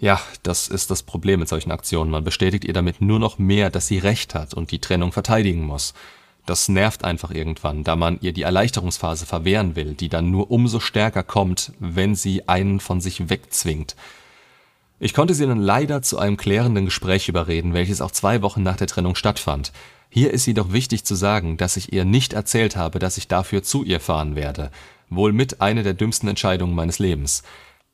Ja, 0.00 0.20
das 0.44 0.68
ist 0.68 0.90
das 0.92 1.02
Problem 1.02 1.40
mit 1.40 1.48
solchen 1.48 1.72
Aktionen. 1.72 2.10
Man 2.10 2.24
bestätigt 2.24 2.64
ihr 2.64 2.72
damit 2.72 3.00
nur 3.00 3.18
noch 3.18 3.38
mehr, 3.38 3.68
dass 3.68 3.88
sie 3.88 3.98
recht 3.98 4.34
hat 4.34 4.54
und 4.54 4.70
die 4.70 4.80
Trennung 4.80 5.10
verteidigen 5.10 5.66
muss. 5.66 5.92
Das 6.48 6.70
nervt 6.70 7.04
einfach 7.04 7.30
irgendwann, 7.30 7.84
da 7.84 7.94
man 7.94 8.16
ihr 8.22 8.32
die 8.32 8.40
Erleichterungsphase 8.40 9.26
verwehren 9.26 9.76
will, 9.76 9.92
die 9.92 10.08
dann 10.08 10.30
nur 10.30 10.50
umso 10.50 10.80
stärker 10.80 11.22
kommt, 11.22 11.72
wenn 11.78 12.14
sie 12.14 12.48
einen 12.48 12.80
von 12.80 13.02
sich 13.02 13.28
wegzwingt. 13.28 13.96
Ich 14.98 15.12
konnte 15.12 15.34
sie 15.34 15.46
dann 15.46 15.60
leider 15.60 16.00
zu 16.00 16.18
einem 16.18 16.38
klärenden 16.38 16.86
Gespräch 16.86 17.28
überreden, 17.28 17.74
welches 17.74 18.00
auch 18.00 18.12
zwei 18.12 18.40
Wochen 18.40 18.62
nach 18.62 18.78
der 18.78 18.86
Trennung 18.86 19.14
stattfand. 19.14 19.72
Hier 20.08 20.32
ist 20.32 20.46
jedoch 20.46 20.72
wichtig 20.72 21.04
zu 21.04 21.16
sagen, 21.16 21.58
dass 21.58 21.76
ich 21.76 21.92
ihr 21.92 22.06
nicht 22.06 22.32
erzählt 22.32 22.76
habe, 22.76 22.98
dass 22.98 23.18
ich 23.18 23.28
dafür 23.28 23.62
zu 23.62 23.84
ihr 23.84 24.00
fahren 24.00 24.34
werde. 24.34 24.70
Wohl 25.10 25.34
mit 25.34 25.60
eine 25.60 25.82
der 25.82 25.92
dümmsten 25.92 26.30
Entscheidungen 26.30 26.74
meines 26.74 26.98
Lebens. 26.98 27.42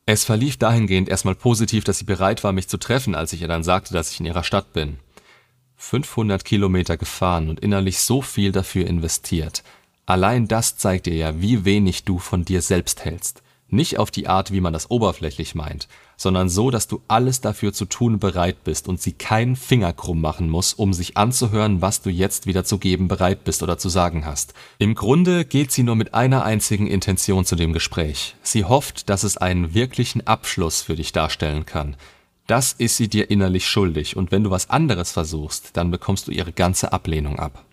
Es 0.07 0.23
verlief 0.23 0.59
dahingehend 0.59 1.09
erstmal 1.09 1.35
positiv, 1.35 1.83
dass 1.83 1.99
sie 1.99 2.05
bereit 2.05 2.45
war, 2.45 2.53
mich 2.53 2.69
zu 2.69 2.77
treffen, 2.77 3.17
als 3.17 3.33
ich 3.33 3.43
ihr 3.43 3.49
dann 3.49 3.65
sagte, 3.65 3.95
dass 3.95 4.13
ich 4.13 4.21
in 4.21 4.27
ihrer 4.27 4.45
Stadt 4.45 4.73
bin. 4.73 5.01
500 5.85 6.45
Kilometer 6.45 6.97
gefahren 6.97 7.51
und 7.51 7.61
innerlich 7.61 8.01
so 8.01 8.23
viel 8.23 8.53
dafür 8.53 8.87
investiert. 8.87 9.63
Allein 10.07 10.49
das 10.49 10.77
zeigt 10.77 11.07
dir 11.07 11.15
ja, 11.15 11.41
wie 11.41 11.65
wenig 11.65 12.05
du 12.05 12.19
von 12.19 12.45
dir 12.45 12.63
selbst 12.63 13.05
hältst. 13.05 13.43
Nicht 13.69 13.99
auf 13.99 14.11
die 14.11 14.29
Art, 14.29 14.51
wie 14.53 14.61
man 14.61 14.73
das 14.73 14.91
oberflächlich 14.91 15.55
meint, 15.55 15.89
sondern 16.17 16.49
so, 16.49 16.71
dass 16.71 16.87
du 16.87 17.03
alles 17.09 17.41
dafür 17.41 17.73
zu 17.73 17.87
tun 17.87 18.19
bereit 18.19 18.65
bist 18.65 18.89
und 18.89 19.01
sie 19.01 19.13
keinen 19.13 19.57
Finger 19.57 19.93
krumm 19.93 20.21
machen 20.21 20.49
muss, 20.49 20.73
um 20.73 20.95
sich 20.95 21.17
anzuhören, 21.17 21.83
was 21.83 22.01
du 22.01 22.09
jetzt 22.09 22.47
wieder 22.47 22.65
zu 22.65 22.79
geben 22.79 23.09
bereit 23.09 23.45
bist 23.45 23.63
oder 23.63 23.77
zu 23.77 23.89
sagen 23.89 24.25
hast. 24.25 24.55
Im 24.79 24.95
Grunde 24.95 25.45
geht 25.45 25.73
sie 25.73 25.83
nur 25.83 25.97
mit 25.97 26.15
einer 26.15 26.45
einzigen 26.45 26.87
Intention 26.87 27.45
zu 27.45 27.57
dem 27.57 27.73
Gespräch. 27.73 28.37
Sie 28.43 28.65
hofft, 28.65 29.11
dass 29.11 29.23
es 29.23 29.37
einen 29.37 29.75
wirklichen 29.75 30.27
Abschluss 30.27 30.83
für 30.83 30.97
dich 30.97 31.13
darstellen 31.13 31.67
kann. 31.67 31.97
Das 32.47 32.75
ist 32.75 32.99
sie 32.99 33.09
dir 33.09 33.31
innerlich 33.31 33.67
schuldig, 33.67 34.17
und 34.17 34.31
wenn 34.31 34.45
du 34.45 34.51
was 34.51 34.69
anderes 34.69 35.13
versuchst, 35.13 35.77
dann 35.79 35.91
bekommst 35.91 36.27
du 36.29 36.31
ihre 36.31 36.53
ganze 36.53 36.93
Ablehnung 36.93 37.39
ab. 37.39 37.65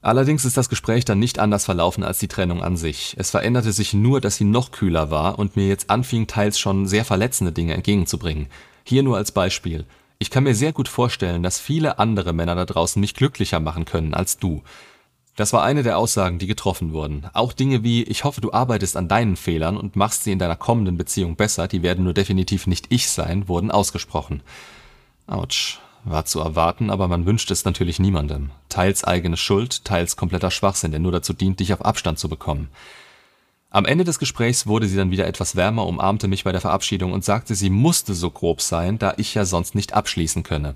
Allerdings 0.00 0.44
ist 0.44 0.56
das 0.56 0.68
Gespräch 0.68 1.04
dann 1.04 1.18
nicht 1.18 1.38
anders 1.38 1.64
verlaufen 1.64 2.02
als 2.02 2.18
die 2.18 2.28
Trennung 2.28 2.62
an 2.62 2.76
sich. 2.76 3.14
Es 3.18 3.30
veränderte 3.30 3.72
sich 3.72 3.94
nur, 3.94 4.20
dass 4.20 4.36
sie 4.36 4.44
noch 4.44 4.70
kühler 4.70 5.10
war 5.10 5.38
und 5.38 5.56
mir 5.56 5.68
jetzt 5.68 5.90
anfing, 5.90 6.26
teils 6.26 6.58
schon 6.58 6.86
sehr 6.86 7.04
verletzende 7.04 7.52
Dinge 7.52 7.74
entgegenzubringen. 7.74 8.46
Hier 8.84 9.02
nur 9.02 9.16
als 9.16 9.32
Beispiel. 9.32 9.84
Ich 10.18 10.30
kann 10.30 10.44
mir 10.44 10.54
sehr 10.54 10.72
gut 10.72 10.88
vorstellen, 10.88 11.42
dass 11.42 11.60
viele 11.60 11.98
andere 11.98 12.32
Männer 12.32 12.54
da 12.54 12.64
draußen 12.64 13.00
mich 13.00 13.14
glücklicher 13.14 13.60
machen 13.60 13.84
können 13.84 14.14
als 14.14 14.38
du. 14.38 14.62
Das 15.38 15.52
war 15.52 15.62
eine 15.62 15.84
der 15.84 15.98
Aussagen, 15.98 16.40
die 16.40 16.48
getroffen 16.48 16.92
wurden. 16.92 17.24
Auch 17.32 17.52
Dinge 17.52 17.84
wie, 17.84 18.02
ich 18.02 18.24
hoffe, 18.24 18.40
du 18.40 18.52
arbeitest 18.52 18.96
an 18.96 19.06
deinen 19.06 19.36
Fehlern 19.36 19.76
und 19.76 19.94
machst 19.94 20.24
sie 20.24 20.32
in 20.32 20.40
deiner 20.40 20.56
kommenden 20.56 20.96
Beziehung 20.96 21.36
besser, 21.36 21.68
die 21.68 21.84
werden 21.84 22.02
nur 22.02 22.12
definitiv 22.12 22.66
nicht 22.66 22.86
ich 22.88 23.08
sein, 23.08 23.46
wurden 23.46 23.70
ausgesprochen. 23.70 24.42
Autsch. 25.28 25.78
War 26.02 26.24
zu 26.24 26.40
erwarten, 26.40 26.90
aber 26.90 27.06
man 27.06 27.24
wünscht 27.24 27.52
es 27.52 27.64
natürlich 27.64 28.00
niemandem. 28.00 28.50
Teils 28.68 29.04
eigene 29.04 29.36
Schuld, 29.36 29.84
teils 29.84 30.16
kompletter 30.16 30.50
Schwachsinn, 30.50 30.90
der 30.90 30.98
nur 30.98 31.12
dazu 31.12 31.32
dient, 31.32 31.60
dich 31.60 31.72
auf 31.72 31.84
Abstand 31.84 32.18
zu 32.18 32.28
bekommen. 32.28 32.68
Am 33.70 33.84
Ende 33.84 34.02
des 34.02 34.18
Gesprächs 34.18 34.66
wurde 34.66 34.88
sie 34.88 34.96
dann 34.96 35.12
wieder 35.12 35.28
etwas 35.28 35.54
wärmer, 35.54 35.86
umarmte 35.86 36.26
mich 36.26 36.42
bei 36.42 36.50
der 36.50 36.60
Verabschiedung 36.60 37.12
und 37.12 37.24
sagte, 37.24 37.54
sie 37.54 37.70
musste 37.70 38.14
so 38.14 38.32
grob 38.32 38.60
sein, 38.60 38.98
da 38.98 39.14
ich 39.18 39.34
ja 39.34 39.44
sonst 39.44 39.76
nicht 39.76 39.92
abschließen 39.92 40.42
könne. 40.42 40.74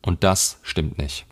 Und 0.00 0.24
das 0.24 0.58
stimmt 0.62 0.96
nicht. 0.96 1.26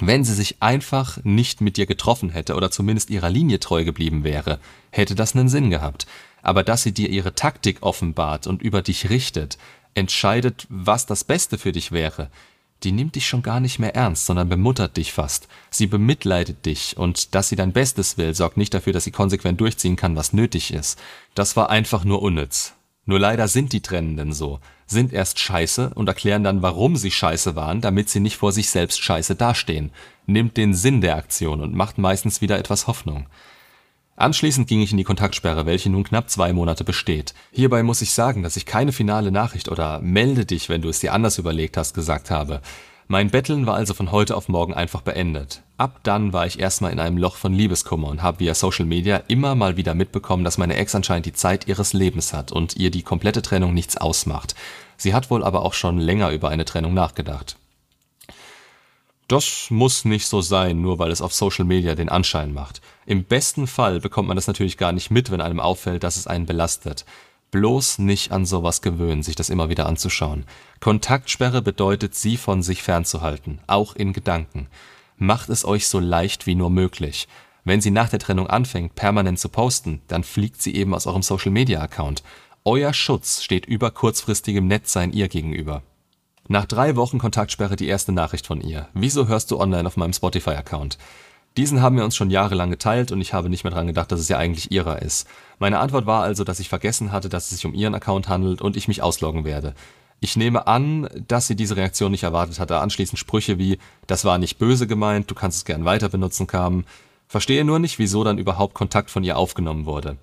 Wenn 0.00 0.24
sie 0.24 0.34
sich 0.34 0.56
einfach 0.60 1.18
nicht 1.22 1.60
mit 1.60 1.76
dir 1.76 1.86
getroffen 1.86 2.30
hätte 2.30 2.54
oder 2.56 2.70
zumindest 2.70 3.10
ihrer 3.10 3.30
Linie 3.30 3.60
treu 3.60 3.84
geblieben 3.84 4.24
wäre, 4.24 4.58
hätte 4.90 5.14
das 5.14 5.34
einen 5.34 5.48
Sinn 5.48 5.70
gehabt. 5.70 6.06
Aber 6.42 6.62
dass 6.64 6.82
sie 6.82 6.92
dir 6.92 7.08
ihre 7.08 7.34
Taktik 7.34 7.78
offenbart 7.82 8.46
und 8.46 8.60
über 8.60 8.82
dich 8.82 9.08
richtet, 9.08 9.56
entscheidet, 9.94 10.66
was 10.68 11.06
das 11.06 11.24
Beste 11.24 11.58
für 11.58 11.72
dich 11.72 11.92
wäre, 11.92 12.28
die 12.82 12.92
nimmt 12.92 13.14
dich 13.14 13.26
schon 13.26 13.42
gar 13.42 13.60
nicht 13.60 13.78
mehr 13.78 13.94
ernst, 13.94 14.26
sondern 14.26 14.48
bemuttert 14.48 14.96
dich 14.96 15.12
fast. 15.12 15.48
Sie 15.70 15.86
bemitleidet 15.86 16.66
dich 16.66 16.96
und 16.96 17.34
dass 17.34 17.48
sie 17.48 17.56
dein 17.56 17.72
Bestes 17.72 18.18
will, 18.18 18.34
sorgt 18.34 18.56
nicht 18.56 18.74
dafür, 18.74 18.92
dass 18.92 19.04
sie 19.04 19.10
konsequent 19.10 19.60
durchziehen 19.60 19.96
kann, 19.96 20.16
was 20.16 20.32
nötig 20.32 20.72
ist. 20.72 20.98
Das 21.34 21.56
war 21.56 21.70
einfach 21.70 22.04
nur 22.04 22.20
unnütz. 22.20 22.74
Nur 23.06 23.18
leider 23.18 23.48
sind 23.48 23.72
die 23.72 23.82
Trennenden 23.82 24.32
so, 24.32 24.60
sind 24.86 25.12
erst 25.12 25.38
scheiße 25.38 25.92
und 25.94 26.08
erklären 26.08 26.42
dann, 26.42 26.62
warum 26.62 26.96
sie 26.96 27.10
scheiße 27.10 27.54
waren, 27.54 27.80
damit 27.80 28.08
sie 28.08 28.20
nicht 28.20 28.36
vor 28.36 28.52
sich 28.52 28.70
selbst 28.70 29.02
scheiße 29.02 29.34
dastehen. 29.34 29.90
Nimmt 30.26 30.56
den 30.56 30.72
Sinn 30.74 31.00
der 31.00 31.16
Aktion 31.16 31.60
und 31.60 31.74
macht 31.74 31.98
meistens 31.98 32.40
wieder 32.40 32.58
etwas 32.58 32.86
Hoffnung. 32.86 33.26
Anschließend 34.16 34.68
ging 34.68 34.80
ich 34.80 34.92
in 34.92 34.96
die 34.96 35.04
Kontaktsperre, 35.04 35.66
welche 35.66 35.90
nun 35.90 36.04
knapp 36.04 36.30
zwei 36.30 36.52
Monate 36.52 36.84
besteht. 36.84 37.34
Hierbei 37.50 37.82
muss 37.82 38.00
ich 38.00 38.12
sagen, 38.12 38.42
dass 38.42 38.56
ich 38.56 38.64
keine 38.64 38.92
finale 38.92 39.32
Nachricht 39.32 39.68
oder 39.68 40.00
melde 40.00 40.46
dich, 40.46 40.68
wenn 40.68 40.82
du 40.82 40.88
es 40.88 41.00
dir 41.00 41.12
anders 41.12 41.38
überlegt 41.38 41.76
hast, 41.76 41.94
gesagt 41.94 42.30
habe. 42.30 42.60
Mein 43.06 43.30
Betteln 43.30 43.66
war 43.66 43.74
also 43.74 43.92
von 43.92 44.12
heute 44.12 44.34
auf 44.34 44.48
morgen 44.48 44.72
einfach 44.72 45.02
beendet. 45.02 45.62
Ab 45.76 46.00
dann 46.04 46.32
war 46.32 46.46
ich 46.46 46.58
erstmal 46.58 46.90
in 46.90 47.00
einem 47.00 47.18
Loch 47.18 47.36
von 47.36 47.52
Liebeskummer 47.52 48.08
und 48.08 48.22
habe 48.22 48.40
via 48.40 48.54
Social 48.54 48.86
Media 48.86 49.18
immer 49.28 49.54
mal 49.54 49.76
wieder 49.76 49.94
mitbekommen, 49.94 50.42
dass 50.42 50.56
meine 50.56 50.76
Ex 50.76 50.94
anscheinend 50.94 51.26
die 51.26 51.34
Zeit 51.34 51.68
ihres 51.68 51.92
Lebens 51.92 52.32
hat 52.32 52.50
und 52.50 52.76
ihr 52.76 52.90
die 52.90 53.02
komplette 53.02 53.42
Trennung 53.42 53.74
nichts 53.74 53.98
ausmacht. 53.98 54.54
Sie 54.96 55.12
hat 55.12 55.30
wohl 55.30 55.44
aber 55.44 55.62
auch 55.62 55.74
schon 55.74 55.98
länger 55.98 56.30
über 56.30 56.48
eine 56.48 56.64
Trennung 56.64 56.94
nachgedacht. 56.94 57.56
Das 59.28 59.66
muss 59.70 60.06
nicht 60.06 60.26
so 60.26 60.40
sein, 60.40 60.80
nur 60.80 60.98
weil 60.98 61.10
es 61.10 61.20
auf 61.20 61.34
Social 61.34 61.64
Media 61.66 61.94
den 61.94 62.08
Anschein 62.08 62.54
macht. 62.54 62.80
Im 63.04 63.24
besten 63.24 63.66
Fall 63.66 64.00
bekommt 64.00 64.28
man 64.28 64.36
das 64.36 64.46
natürlich 64.46 64.78
gar 64.78 64.92
nicht 64.92 65.10
mit, 65.10 65.30
wenn 65.30 65.40
einem 65.42 65.60
auffällt, 65.60 66.04
dass 66.04 66.16
es 66.16 66.26
einen 66.26 66.46
belastet. 66.46 67.04
Bloß 67.54 68.00
nicht 68.00 68.32
an 68.32 68.46
sowas 68.46 68.82
gewöhnen, 68.82 69.22
sich 69.22 69.36
das 69.36 69.48
immer 69.48 69.68
wieder 69.68 69.86
anzuschauen. 69.86 70.44
Kontaktsperre 70.80 71.62
bedeutet, 71.62 72.16
sie 72.16 72.36
von 72.36 72.64
sich 72.64 72.82
fernzuhalten, 72.82 73.60
auch 73.68 73.94
in 73.94 74.12
Gedanken. 74.12 74.66
Macht 75.18 75.50
es 75.50 75.64
euch 75.64 75.86
so 75.86 76.00
leicht 76.00 76.48
wie 76.48 76.56
nur 76.56 76.68
möglich. 76.68 77.28
Wenn 77.62 77.80
sie 77.80 77.92
nach 77.92 78.08
der 78.08 78.18
Trennung 78.18 78.48
anfängt, 78.48 78.96
permanent 78.96 79.38
zu 79.38 79.48
posten, 79.48 80.02
dann 80.08 80.24
fliegt 80.24 80.60
sie 80.60 80.74
eben 80.74 80.96
aus 80.96 81.06
eurem 81.06 81.22
Social-Media-Account. 81.22 82.24
Euer 82.64 82.92
Schutz 82.92 83.40
steht 83.40 83.66
über 83.66 83.92
kurzfristigem 83.92 84.66
Nettsein 84.66 85.12
ihr 85.12 85.28
gegenüber. 85.28 85.84
Nach 86.48 86.64
drei 86.64 86.96
Wochen 86.96 87.18
Kontaktsperre 87.20 87.76
die 87.76 87.86
erste 87.86 88.10
Nachricht 88.10 88.48
von 88.48 88.62
ihr. 88.62 88.88
Wieso 88.94 89.28
hörst 89.28 89.52
du 89.52 89.60
online 89.60 89.86
auf 89.86 89.96
meinem 89.96 90.12
Spotify-Account? 90.12 90.98
Diesen 91.56 91.82
haben 91.82 91.96
wir 91.96 92.04
uns 92.04 92.16
schon 92.16 92.30
jahrelang 92.30 92.70
geteilt 92.70 93.12
und 93.12 93.20
ich 93.20 93.32
habe 93.32 93.48
nicht 93.48 93.62
mehr 93.62 93.72
dran 93.72 93.86
gedacht, 93.86 94.10
dass 94.10 94.18
es 94.18 94.28
ja 94.28 94.38
eigentlich 94.38 94.72
ihrer 94.72 95.02
ist. 95.02 95.28
Meine 95.60 95.78
Antwort 95.78 96.04
war 96.04 96.22
also, 96.24 96.42
dass 96.42 96.58
ich 96.58 96.68
vergessen 96.68 97.12
hatte, 97.12 97.28
dass 97.28 97.44
es 97.44 97.50
sich 97.50 97.66
um 97.66 97.74
ihren 97.74 97.94
Account 97.94 98.28
handelt 98.28 98.60
und 98.60 98.76
ich 98.76 98.88
mich 98.88 99.02
ausloggen 99.02 99.44
werde. 99.44 99.74
Ich 100.18 100.36
nehme 100.36 100.66
an, 100.66 101.08
dass 101.28 101.46
sie 101.46 101.54
diese 101.54 101.76
Reaktion 101.76 102.10
nicht 102.10 102.24
erwartet 102.24 102.58
hatte. 102.58 102.78
Anschließend 102.78 103.18
Sprüche 103.18 103.58
wie, 103.58 103.78
das 104.08 104.24
war 104.24 104.38
nicht 104.38 104.58
böse 104.58 104.88
gemeint, 104.88 105.30
du 105.30 105.34
kannst 105.36 105.58
es 105.58 105.64
gern 105.64 105.84
weiter 105.84 106.08
benutzen 106.08 106.48
kamen. 106.48 106.86
Verstehe 107.28 107.64
nur 107.64 107.78
nicht, 107.78 108.00
wieso 108.00 108.24
dann 108.24 108.38
überhaupt 108.38 108.74
Kontakt 108.74 109.10
von 109.10 109.22
ihr 109.22 109.36
aufgenommen 109.36 109.86
wurde. 109.86 110.16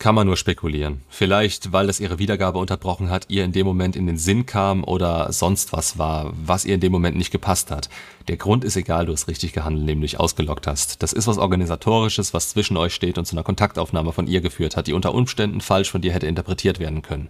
Kann 0.00 0.14
man 0.14 0.26
nur 0.26 0.38
spekulieren. 0.38 1.02
Vielleicht, 1.10 1.72
weil 1.72 1.86
das 1.86 2.00
ihre 2.00 2.18
Wiedergabe 2.18 2.58
unterbrochen 2.58 3.10
hat, 3.10 3.26
ihr 3.28 3.44
in 3.44 3.52
dem 3.52 3.66
Moment 3.66 3.96
in 3.96 4.06
den 4.06 4.16
Sinn 4.16 4.46
kam 4.46 4.82
oder 4.82 5.30
sonst 5.30 5.74
was 5.74 5.98
war, 5.98 6.32
was 6.42 6.64
ihr 6.64 6.76
in 6.76 6.80
dem 6.80 6.90
Moment 6.90 7.18
nicht 7.18 7.30
gepasst 7.30 7.70
hat. 7.70 7.90
Der 8.26 8.38
Grund 8.38 8.64
ist 8.64 8.76
egal, 8.76 9.04
du 9.04 9.12
hast 9.12 9.28
richtig 9.28 9.52
gehandelt, 9.52 10.02
dich 10.02 10.18
ausgelockt 10.18 10.66
hast. 10.66 11.02
Das 11.02 11.12
ist 11.12 11.26
was 11.26 11.36
Organisatorisches, 11.36 12.32
was 12.32 12.48
zwischen 12.48 12.78
euch 12.78 12.94
steht 12.94 13.18
und 13.18 13.26
zu 13.26 13.34
einer 13.34 13.42
Kontaktaufnahme 13.42 14.14
von 14.14 14.26
ihr 14.26 14.40
geführt 14.40 14.74
hat, 14.74 14.86
die 14.86 14.94
unter 14.94 15.14
Umständen 15.14 15.60
falsch 15.60 15.90
von 15.90 16.00
dir 16.00 16.14
hätte 16.14 16.26
interpretiert 16.26 16.80
werden 16.80 17.02
können. 17.02 17.28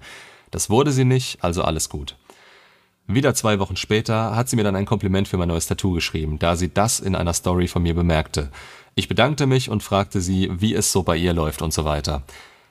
Das 0.53 0.71
wurde 0.71 0.93
sie 0.93 1.05
nicht, 1.05 1.43
also 1.43 1.65
alles 1.65 1.89
gut. 1.89 2.15
Wieder 3.09 3.35
zwei 3.35 3.59
Wochen 3.59 3.75
später 3.75 4.37
hat 4.37 4.49
sie 4.49 4.55
mir 4.55 4.63
dann 4.63 4.77
ein 4.77 4.87
Kompliment 4.87 5.27
für 5.27 5.39
mein 5.39 5.49
neues 5.49 5.67
Tattoo 5.67 5.91
geschrieben, 5.91 6.39
da 6.39 6.55
sie 6.55 6.73
das 6.73 7.01
in 7.01 7.17
einer 7.17 7.33
Story 7.33 7.67
von 7.67 7.83
mir 7.83 7.95
bemerkte. 7.95 8.53
Ich 8.95 9.09
bedankte 9.09 9.47
mich 9.47 9.71
und 9.71 9.83
fragte 9.83 10.21
sie, 10.21 10.49
wie 10.53 10.73
es 10.73 10.93
so 10.93 11.03
bei 11.03 11.17
ihr 11.17 11.33
läuft 11.33 11.63
und 11.63 11.73
so 11.73 11.85
weiter. 11.85 12.23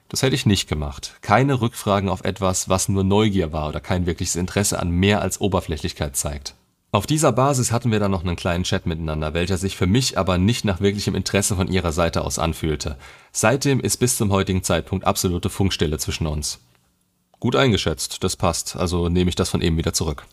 Das 0.10 0.24
hätte 0.24 0.36
ich 0.36 0.48
nicht 0.48 0.68
gemacht. 0.68 1.14
Keine 1.22 1.62
Rückfragen 1.62 2.10
auf 2.10 2.24
etwas, 2.24 2.68
was 2.68 2.90
nur 2.90 3.04
Neugier 3.04 3.54
war 3.54 3.70
oder 3.70 3.80
kein 3.80 4.08
wirkliches 4.08 4.36
Interesse 4.36 4.80
an 4.80 4.90
mehr 4.90 5.22
als 5.22 5.40
Oberflächlichkeit 5.40 6.18
zeigt. 6.18 6.56
Auf 6.92 7.06
dieser 7.06 7.32
Basis 7.32 7.72
hatten 7.72 7.92
wir 7.92 8.00
dann 8.00 8.10
noch 8.10 8.24
einen 8.24 8.36
kleinen 8.36 8.64
Chat 8.64 8.88
miteinander, 8.88 9.36
welcher 9.36 9.58
sich 9.60 9.78
für 9.78 9.86
mich 9.86 10.18
aber 10.18 10.40
nicht 10.40 10.66
nach 10.66 10.82
wirklichem 10.82 11.14
Interesse 11.14 11.56
von 11.56 11.68
ihrer 11.68 11.92
Seite 11.92 12.26
aus 12.26 12.40
anfühlte. 12.40 12.98
Seitdem 13.32 13.80
ist 13.80 13.98
bis 13.98 14.18
zum 14.18 14.32
heutigen 14.32 14.64
Zeitpunkt 14.64 15.06
absolute 15.06 15.52
Funkstille 15.52 16.00
zwischen 16.00 16.26
uns. 16.26 16.60
Gut 17.40 17.56
eingeschätzt, 17.56 18.24
das 18.24 18.36
passt, 18.36 18.76
also 18.76 19.08
nehme 19.08 19.30
ich 19.30 19.36
das 19.36 19.50
von 19.50 19.62
eben 19.62 19.78
wieder 19.78 19.94
zurück. 19.94 20.26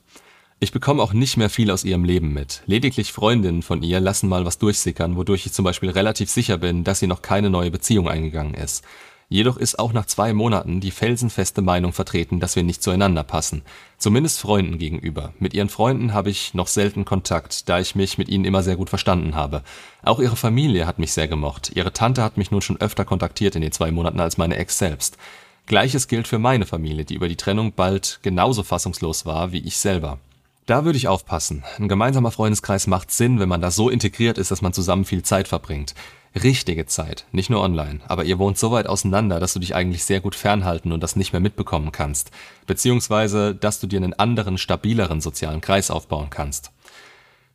Ich 0.59 0.73
bekomme 0.73 1.03
auch 1.03 1.13
nicht 1.13 1.37
mehr 1.37 1.51
viel 1.51 1.71
aus 1.71 1.85
ihrem 1.85 2.05
Leben 2.05 2.33
mit. 2.33 2.63
Lediglich 2.65 3.13
Freundinnen 3.13 3.63
von 3.63 3.83
ihr 3.83 4.01
lassen 4.01 4.31
mal 4.31 4.47
was 4.47 4.57
durchsickern, 4.57 5.17
wodurch 5.17 5.45
ich 5.45 5.53
zum 5.53 5.67
Beispiel 5.67 5.91
relativ 5.91 6.31
sicher 6.31 6.57
bin, 6.57 6.83
dass 6.83 6.99
sie 6.99 7.07
noch 7.07 7.21
keine 7.21 7.51
neue 7.51 7.71
Beziehung 7.71 8.09
eingegangen 8.09 8.55
ist. 8.55 8.83
Jedoch 9.29 9.57
ist 9.57 9.81
auch 9.81 9.93
nach 9.93 10.07
zwei 10.07 10.33
Monaten 10.33 10.79
die 10.81 10.93
felsenfeste 10.93 11.61
Meinung 11.61 11.93
vertreten, 11.93 12.39
dass 12.39 12.55
wir 12.55 12.63
nicht 12.63 12.81
zueinander 12.81 13.25
passen. 13.25 13.63
Zumindest 13.99 14.39
Freunden 14.39 14.79
gegenüber. 14.79 15.33
Mit 15.41 15.53
ihren 15.53 15.69
Freunden 15.69 16.15
habe 16.15 16.31
ich 16.31 16.55
noch 16.55 16.69
selten 16.69 17.05
Kontakt, 17.05 17.69
da 17.69 17.81
ich 17.81 17.97
mich 17.97 18.19
mit 18.19 18.29
ihnen 18.29 18.45
immer 18.45 18.63
sehr 18.63 18.77
gut 18.77 18.89
verstanden 18.89 19.35
habe. 19.35 19.65
Auch 20.05 20.21
ihre 20.21 20.37
Familie 20.37 20.87
hat 20.87 21.01
mich 21.01 21.13
sehr 21.13 21.27
gemocht. 21.27 21.73
Ihre 21.75 21.93
Tante 21.93 22.23
hat 22.23 22.37
mich 22.37 22.53
nun 22.53 22.63
schon 22.63 22.81
öfter 22.81 23.05
kontaktiert 23.05 23.57
in 23.57 23.63
den 23.63 23.73
zwei 23.73 23.91
Monaten 23.91 24.21
als 24.21 24.39
meine 24.39 24.57
Ex 24.57 24.79
selbst. 24.79 25.19
Gleiches 25.67 26.07
gilt 26.07 26.29
für 26.29 26.39
meine 26.39 26.65
Familie, 26.65 27.05
die 27.05 27.15
über 27.15 27.27
die 27.27 27.35
Trennung 27.35 27.73
bald 27.73 28.21
genauso 28.23 28.63
fassungslos 28.63 29.27
war 29.27 29.51
wie 29.51 29.67
ich 29.67 29.77
selber. 29.79 30.21
Da 30.67 30.85
würde 30.85 30.99
ich 30.99 31.09
aufpassen. 31.09 31.65
Ein 31.79 31.89
gemeinsamer 31.89 32.31
Freundeskreis 32.31 32.87
macht 32.87 33.11
Sinn, 33.11 33.41
wenn 33.41 33.49
man 33.49 33.61
da 33.61 33.73
so 33.73 33.89
integriert 33.89 34.39
ist, 34.39 34.53
dass 34.53 34.63
man 34.63 34.73
zusammen 34.73 35.05
viel 35.05 35.23
Zeit 35.23 35.49
verbringt 35.49 35.95
richtige 36.43 36.87
Zeit, 36.87 37.27
nicht 37.33 37.51
nur 37.51 37.61
online, 37.61 38.01
aber 38.09 38.25
ihr 38.25 38.39
wohnt 38.39 38.59
so 38.59 38.71
weit 38.71 38.87
auseinander, 38.87 39.41
dass 39.41 39.55
du 39.55 39.59
dich 39.59 39.75
eigentlich 39.75 40.05
sehr 40.05 40.21
gut 40.21 40.35
fernhalten 40.35 40.93
und 40.93 41.03
das 41.03 41.17
nicht 41.17 41.33
mehr 41.33 41.41
mitbekommen 41.41 41.93
kannst, 41.93 42.31
beziehungsweise 42.67 43.55
dass 43.55 43.81
du 43.81 43.87
dir 43.87 43.99
einen 43.99 44.15
anderen, 44.15 44.59
stabileren 44.59 45.21
sozialen 45.21 45.61
Kreis 45.61 45.91
aufbauen 45.91 46.31
kannst. 46.31 46.71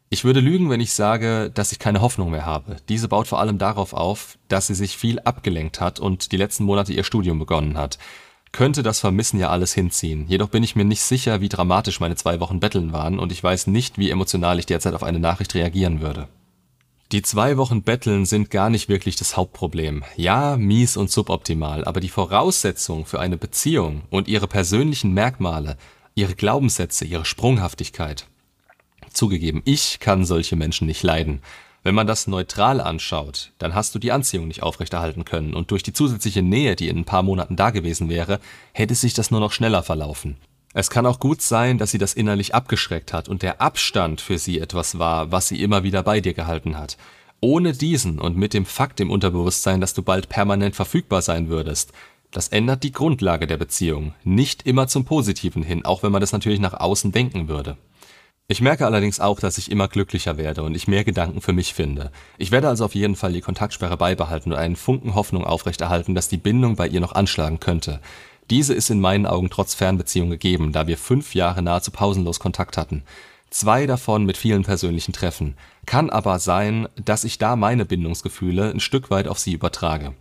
Ich 0.10 0.26
würde 0.26 0.42
lügen, 0.42 0.70
wenn 0.70 0.82
ich 0.82 0.94
sage, 0.94 1.50
dass 1.54 1.72
ich 1.72 1.80
keine 1.80 2.02
Hoffnung 2.02 2.32
mehr 2.32 2.46
habe. 2.46 2.76
Diese 2.90 3.08
baut 3.08 3.28
vor 3.28 3.40
allem 3.40 3.58
darauf 3.58 3.94
auf, 3.94 4.38
dass 4.50 4.68
sie 4.68 4.76
sich 4.76 4.98
viel 4.98 5.20
abgelenkt 5.22 5.80
hat 5.80 6.00
und 6.00 6.34
die 6.34 6.38
letzten 6.38 6.66
Monate 6.66 6.92
ihr 6.92 7.06
Studium 7.06 7.40
begonnen 7.40 7.78
hat. 7.78 7.98
Könnte 8.52 8.84
das 8.84 9.00
Vermissen 9.00 9.40
ja 9.40 9.50
alles 9.50 9.74
hinziehen. 9.74 10.26
Jedoch 10.28 10.50
bin 10.50 10.64
ich 10.64 10.76
mir 10.76 10.84
nicht 10.84 11.02
sicher, 11.02 11.40
wie 11.40 11.48
dramatisch 11.48 12.02
meine 12.02 12.18
zwei 12.18 12.42
Wochen 12.42 12.60
Betteln 12.60 12.92
waren 12.92 13.20
und 13.20 13.32
ich 13.32 13.42
weiß 13.42 13.68
nicht, 13.68 13.98
wie 13.98 14.10
emotional 14.10 14.60
ich 14.60 14.66
derzeit 14.66 14.96
auf 14.96 15.04
eine 15.04 15.20
Nachricht 15.20 15.56
reagieren 15.56 16.02
würde. 16.02 16.28
Die 17.12 17.22
zwei 17.22 17.58
Wochen 17.58 17.82
Betteln 17.82 18.26
sind 18.26 18.52
gar 18.52 18.70
nicht 18.70 18.88
wirklich 18.88 19.18
das 19.18 19.36
Hauptproblem. 19.36 20.06
Ja, 20.16 20.56
mies 20.56 20.96
und 20.96 21.12
suboptimal, 21.12 21.84
aber 21.84 22.00
die 22.00 22.08
Voraussetzung 22.08 23.06
für 23.06 23.20
eine 23.20 23.36
Beziehung 23.36 24.04
und 24.10 24.30
ihre 24.30 24.48
persönlichen 24.48 25.14
Merkmale, 25.14 25.76
ihre 26.16 26.36
Glaubenssätze, 26.36 27.04
ihre 27.04 27.26
Sprunghaftigkeit. 27.26 28.28
Zugegeben, 29.12 29.62
ich 29.66 30.00
kann 30.00 30.24
solche 30.24 30.56
Menschen 30.56 30.88
nicht 30.88 31.04
leiden. 31.04 31.42
Wenn 31.84 31.96
man 31.96 32.08
das 32.08 32.28
neutral 32.28 32.80
anschaut, 32.80 33.52
dann 33.58 33.76
hast 33.76 33.94
du 33.94 34.00
die 34.00 34.14
Anziehung 34.14 34.48
nicht 34.48 34.64
aufrechterhalten 34.64 35.26
können 35.26 35.54
und 35.54 35.72
durch 35.72 35.84
die 35.84 35.92
zusätzliche 35.92 36.42
Nähe, 36.42 36.78
die 36.78 36.88
in 36.88 37.00
ein 37.00 37.06
paar 37.06 37.24
Monaten 37.24 37.58
da 37.58 37.72
gewesen 37.72 38.08
wäre, 38.08 38.40
hätte 38.72 38.96
sich 38.96 39.14
das 39.14 39.32
nur 39.32 39.42
noch 39.42 39.52
schneller 39.52 39.84
verlaufen. 39.84 40.38
Es 40.74 40.90
kann 40.90 41.06
auch 41.06 41.20
gut 41.20 41.42
sein, 41.42 41.78
dass 41.78 41.92
sie 41.92 41.98
das 41.98 42.14
innerlich 42.14 42.56
abgeschreckt 42.56 43.12
hat 43.12 43.28
und 43.28 43.42
der 43.42 43.62
Abstand 43.62 44.22
für 44.22 44.38
sie 44.38 44.60
etwas 44.60 45.00
war, 45.00 45.32
was 45.32 45.50
sie 45.50 45.62
immer 45.62 45.84
wieder 45.84 46.02
bei 46.02 46.22
dir 46.22 46.34
gehalten 46.34 46.78
hat. 46.78 46.98
Ohne 47.42 47.74
diesen 47.74 48.20
und 48.20 48.38
mit 48.38 48.54
dem 48.54 48.66
Fakt 48.66 49.00
im 49.00 49.10
Unterbewusstsein, 49.10 49.82
dass 49.82 49.94
du 49.94 50.04
bald 50.04 50.30
permanent 50.30 50.76
verfügbar 50.76 51.22
sein 51.22 51.50
würdest, 51.50 51.92
das 52.32 52.48
ändert 52.48 52.84
die 52.84 52.94
Grundlage 52.94 53.48
der 53.48 53.58
Beziehung. 53.58 54.14
Nicht 54.24 54.66
immer 54.66 54.88
zum 54.88 55.04
Positiven 55.04 55.64
hin, 55.64 55.84
auch 55.84 56.04
wenn 56.04 56.14
man 56.14 56.22
das 56.22 56.32
natürlich 56.32 56.62
nach 56.62 56.74
außen 56.74 57.12
denken 57.12 57.50
würde. 57.50 57.78
Ich 58.48 58.62
merke 58.62 58.86
allerdings 58.86 59.20
auch, 59.20 59.40
dass 59.40 59.58
ich 59.58 59.72
immer 59.72 59.88
glücklicher 59.88 60.38
werde 60.38 60.64
und 60.64 60.76
ich 60.76 60.88
mehr 60.88 61.04
Gedanken 61.04 61.42
für 61.42 61.54
mich 61.54 61.74
finde. 61.74 62.12
Ich 62.38 62.52
werde 62.52 62.70
also 62.70 62.86
auf 62.86 62.96
jeden 62.96 63.16
Fall 63.16 63.34
die 63.34 63.42
Kontaktsperre 63.42 63.98
beibehalten 63.98 64.52
und 64.52 64.58
einen 64.58 64.76
Funken 64.76 65.16
Hoffnung 65.16 65.46
aufrechterhalten, 65.46 66.16
dass 66.16 66.30
die 66.30 66.38
Bindung 66.38 66.76
bei 66.76 66.88
ihr 66.88 67.00
noch 67.00 67.14
anschlagen 67.14 67.60
könnte. 67.60 68.02
Diese 68.52 68.74
ist 68.74 68.90
in 68.90 69.00
meinen 69.00 69.26
Augen 69.26 69.50
trotz 69.50 69.76
Fernbeziehung 69.76 70.30
gegeben, 70.30 70.74
da 70.74 70.86
wir 70.86 70.98
fünf 70.98 71.36
Jahre 71.36 71.62
nahezu 71.62 71.90
pausenlos 71.90 72.42
Kontakt 72.42 72.76
hatten. 72.76 73.04
Zwei 73.50 73.88
davon 73.88 74.26
mit 74.26 74.36
vielen 74.36 74.64
persönlichen 74.64 75.14
Treffen. 75.14 75.56
Kann 75.86 76.10
aber 76.10 76.38
sein, 76.38 76.90
dass 76.98 77.24
ich 77.24 77.38
da 77.38 77.56
meine 77.56 77.86
Bindungsgefühle 77.86 78.70
ein 78.70 78.82
Stück 78.82 79.10
weit 79.10 79.30
auf 79.30 79.40
sie 79.40 79.54
übertrage. 79.54 80.14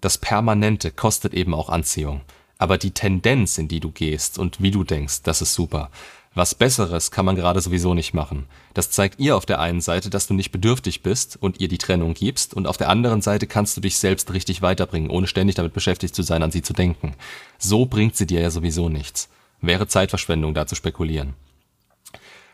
Das 0.00 0.18
Permanente 0.18 0.92
kostet 0.92 1.34
eben 1.34 1.52
auch 1.52 1.68
Anziehung. 1.68 2.20
Aber 2.58 2.78
die 2.78 2.92
Tendenz, 2.92 3.58
in 3.58 3.66
die 3.66 3.80
du 3.80 3.90
gehst 3.90 4.38
und 4.38 4.62
wie 4.62 4.70
du 4.70 4.84
denkst, 4.84 5.22
das 5.24 5.42
ist 5.42 5.54
super. 5.54 5.90
Was 6.34 6.54
Besseres 6.54 7.10
kann 7.10 7.26
man 7.26 7.36
gerade 7.36 7.60
sowieso 7.60 7.92
nicht 7.92 8.14
machen. 8.14 8.46
Das 8.72 8.90
zeigt 8.90 9.20
ihr 9.20 9.36
auf 9.36 9.44
der 9.44 9.60
einen 9.60 9.82
Seite, 9.82 10.08
dass 10.08 10.26
du 10.26 10.32
nicht 10.32 10.50
bedürftig 10.50 11.02
bist 11.02 11.36
und 11.38 11.60
ihr 11.60 11.68
die 11.68 11.78
Trennung 11.78 12.14
gibst, 12.14 12.54
und 12.54 12.66
auf 12.66 12.78
der 12.78 12.88
anderen 12.88 13.20
Seite 13.20 13.46
kannst 13.46 13.76
du 13.76 13.82
dich 13.82 13.98
selbst 13.98 14.32
richtig 14.32 14.62
weiterbringen, 14.62 15.10
ohne 15.10 15.26
ständig 15.26 15.56
damit 15.56 15.74
beschäftigt 15.74 16.14
zu 16.14 16.22
sein, 16.22 16.42
an 16.42 16.50
sie 16.50 16.62
zu 16.62 16.72
denken. 16.72 17.14
So 17.58 17.84
bringt 17.84 18.16
sie 18.16 18.26
dir 18.26 18.40
ja 18.40 18.50
sowieso 18.50 18.88
nichts. 18.88 19.28
Wäre 19.60 19.88
Zeitverschwendung, 19.88 20.54
da 20.54 20.66
zu 20.66 20.74
spekulieren. 20.74 21.34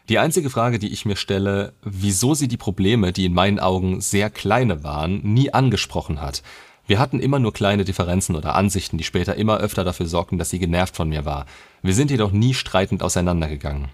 Die 0.09 0.19
einzige 0.19 0.51
Frage, 0.51 0.79
die 0.79 0.93
ich 0.93 1.05
mir 1.05 1.17
stelle, 1.17 1.75
wieso 1.83 2.35
sie 2.35 2.49
die 2.49 2.57
Probleme, 2.57 3.13
die 3.13 3.27
in 3.27 3.35
meinen 3.35 3.61
Augen 3.61 4.01
sehr 4.01 4.31
kleine 4.31 4.83
waren, 4.83 5.21
nie 5.23 5.53
angesprochen 5.53 6.21
hat. 6.21 6.43
Wir 6.89 6.99
hatten 6.99 7.21
immer 7.21 7.39
nur 7.39 7.53
kleine 7.53 7.85
Differenzen 7.85 8.35
oder 8.35 8.55
Ansichten, 8.55 8.97
die 8.97 9.05
später 9.05 9.35
immer 9.37 9.59
öfter 9.59 9.85
dafür 9.85 10.07
sorgten, 10.07 10.39
dass 10.39 10.49
sie 10.49 10.59
genervt 10.59 10.97
von 10.97 11.11
mir 11.11 11.27
war. 11.27 11.45
Wir 11.83 11.93
sind 11.93 12.11
jedoch 12.11 12.33
nie 12.33 12.55
streitend 12.55 13.03
auseinandergegangen. 13.03 13.89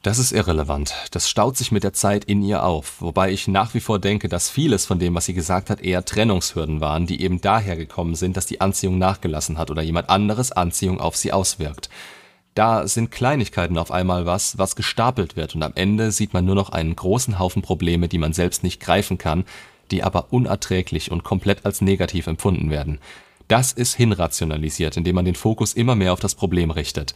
Das 0.00 0.18
ist 0.18 0.32
irrelevant. 0.32 0.94
Das 1.10 1.28
staut 1.28 1.58
sich 1.58 1.70
mit 1.70 1.84
der 1.84 1.92
Zeit 1.92 2.24
in 2.24 2.42
ihr 2.42 2.64
auf, 2.64 3.02
wobei 3.02 3.30
ich 3.30 3.46
nach 3.46 3.74
wie 3.74 3.80
vor 3.80 3.98
denke, 3.98 4.30
dass 4.30 4.48
vieles 4.48 4.86
von 4.86 4.98
dem, 4.98 5.14
was 5.14 5.26
sie 5.26 5.34
gesagt 5.34 5.68
hat, 5.68 5.82
eher 5.82 6.02
Trennungshürden 6.02 6.80
waren, 6.80 7.06
die 7.06 7.20
eben 7.20 7.42
daher 7.42 7.76
gekommen 7.76 8.14
sind, 8.14 8.38
dass 8.38 8.46
die 8.46 8.62
Anziehung 8.62 8.96
nachgelassen 8.96 9.58
hat 9.58 9.70
oder 9.70 9.82
jemand 9.82 10.08
anderes 10.08 10.50
Anziehung 10.50 10.98
auf 10.98 11.16
sie 11.18 11.30
auswirkt. 11.30 11.90
Da 12.54 12.88
sind 12.88 13.10
Kleinigkeiten 13.10 13.76
auf 13.76 13.90
einmal 13.90 14.24
was, 14.24 14.56
was 14.56 14.76
gestapelt 14.76 15.36
wird 15.36 15.54
und 15.54 15.62
am 15.62 15.72
Ende 15.74 16.10
sieht 16.10 16.32
man 16.32 16.46
nur 16.46 16.54
noch 16.54 16.70
einen 16.70 16.96
großen 16.96 17.38
Haufen 17.38 17.60
Probleme, 17.60 18.08
die 18.08 18.18
man 18.18 18.32
selbst 18.32 18.62
nicht 18.62 18.80
greifen 18.80 19.18
kann, 19.18 19.44
die 19.92 20.02
aber 20.02 20.32
unerträglich 20.32 21.12
und 21.12 21.22
komplett 21.22 21.64
als 21.64 21.80
negativ 21.80 22.26
empfunden 22.26 22.70
werden. 22.70 22.98
Das 23.46 23.72
ist 23.72 23.94
hinrationalisiert, 23.94 24.96
indem 24.96 25.14
man 25.14 25.24
den 25.24 25.34
Fokus 25.34 25.74
immer 25.74 25.94
mehr 25.94 26.12
auf 26.12 26.20
das 26.20 26.34
Problem 26.34 26.70
richtet. 26.70 27.14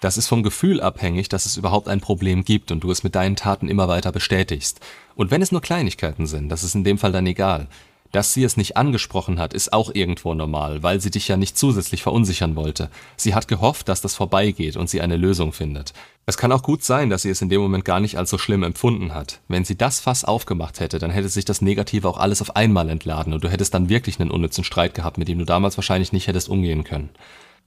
Das 0.00 0.16
ist 0.16 0.26
vom 0.26 0.42
Gefühl 0.42 0.80
abhängig, 0.80 1.28
dass 1.28 1.46
es 1.46 1.56
überhaupt 1.56 1.88
ein 1.88 2.00
Problem 2.00 2.44
gibt 2.44 2.72
und 2.72 2.80
du 2.80 2.90
es 2.90 3.04
mit 3.04 3.14
deinen 3.14 3.36
Taten 3.36 3.68
immer 3.68 3.88
weiter 3.88 4.12
bestätigst. 4.12 4.80
Und 5.14 5.30
wenn 5.30 5.42
es 5.42 5.52
nur 5.52 5.60
Kleinigkeiten 5.60 6.26
sind, 6.26 6.48
das 6.48 6.64
ist 6.64 6.74
in 6.74 6.84
dem 6.84 6.98
Fall 6.98 7.12
dann 7.12 7.26
egal. 7.26 7.68
Dass 8.12 8.32
sie 8.32 8.44
es 8.44 8.56
nicht 8.56 8.76
angesprochen 8.76 9.40
hat, 9.40 9.54
ist 9.54 9.72
auch 9.72 9.92
irgendwo 9.92 10.34
normal, 10.34 10.82
weil 10.82 11.00
sie 11.00 11.10
dich 11.10 11.26
ja 11.26 11.36
nicht 11.36 11.58
zusätzlich 11.58 12.02
verunsichern 12.02 12.54
wollte. 12.54 12.88
Sie 13.16 13.34
hat 13.34 13.48
gehofft, 13.48 13.88
dass 13.88 14.02
das 14.02 14.14
vorbeigeht 14.14 14.76
und 14.76 14.88
sie 14.88 15.00
eine 15.00 15.16
Lösung 15.16 15.52
findet. 15.52 15.94
Es 16.26 16.38
kann 16.38 16.52
auch 16.52 16.62
gut 16.62 16.82
sein, 16.82 17.10
dass 17.10 17.22
sie 17.22 17.28
es 17.28 17.42
in 17.42 17.50
dem 17.50 17.60
Moment 17.60 17.84
gar 17.84 18.00
nicht 18.00 18.16
als 18.16 18.30
so 18.30 18.38
schlimm 18.38 18.62
empfunden 18.62 19.12
hat. 19.12 19.40
Wenn 19.48 19.64
sie 19.64 19.76
das 19.76 20.00
Fass 20.00 20.24
aufgemacht 20.24 20.80
hätte, 20.80 20.98
dann 20.98 21.10
hätte 21.10 21.28
sich 21.28 21.44
das 21.44 21.60
Negative 21.60 22.08
auch 22.08 22.16
alles 22.16 22.40
auf 22.40 22.56
einmal 22.56 22.88
entladen 22.88 23.34
und 23.34 23.44
du 23.44 23.50
hättest 23.50 23.74
dann 23.74 23.90
wirklich 23.90 24.18
einen 24.18 24.30
unnützen 24.30 24.64
Streit 24.64 24.94
gehabt, 24.94 25.18
mit 25.18 25.28
dem 25.28 25.38
du 25.38 25.44
damals 25.44 25.76
wahrscheinlich 25.76 26.12
nicht 26.12 26.26
hättest 26.26 26.48
umgehen 26.48 26.82
können. 26.82 27.10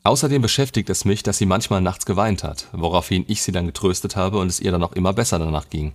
Außerdem 0.03 0.41
beschäftigt 0.41 0.89
es 0.89 1.05
mich, 1.05 1.21
dass 1.21 1.37
sie 1.37 1.45
manchmal 1.45 1.81
nachts 1.81 2.07
geweint 2.07 2.43
hat, 2.43 2.67
woraufhin 2.71 3.25
ich 3.27 3.43
sie 3.43 3.51
dann 3.51 3.67
getröstet 3.67 4.15
habe 4.15 4.39
und 4.39 4.47
es 4.47 4.59
ihr 4.59 4.71
dann 4.71 4.83
auch 4.83 4.93
immer 4.93 5.13
besser 5.13 5.37
danach 5.37 5.69
ging. 5.69 5.93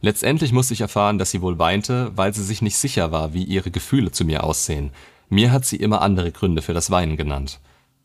Letztendlich 0.00 0.52
musste 0.52 0.74
ich 0.74 0.82
erfahren, 0.82 1.18
dass 1.18 1.32
sie 1.32 1.40
wohl 1.40 1.58
weinte, 1.58 2.12
weil 2.14 2.32
sie 2.32 2.44
sich 2.44 2.62
nicht 2.62 2.76
sicher 2.76 3.10
war, 3.10 3.32
wie 3.32 3.42
ihre 3.42 3.70
Gefühle 3.70 4.12
zu 4.12 4.24
mir 4.24 4.44
aussehen. 4.44 4.90
Mir 5.30 5.50
hat 5.50 5.64
sie 5.64 5.76
immer 5.76 6.02
andere 6.02 6.30
Gründe 6.30 6.62
für 6.62 6.74
das 6.74 6.90
Weinen 6.90 7.16
genannt. 7.16 7.58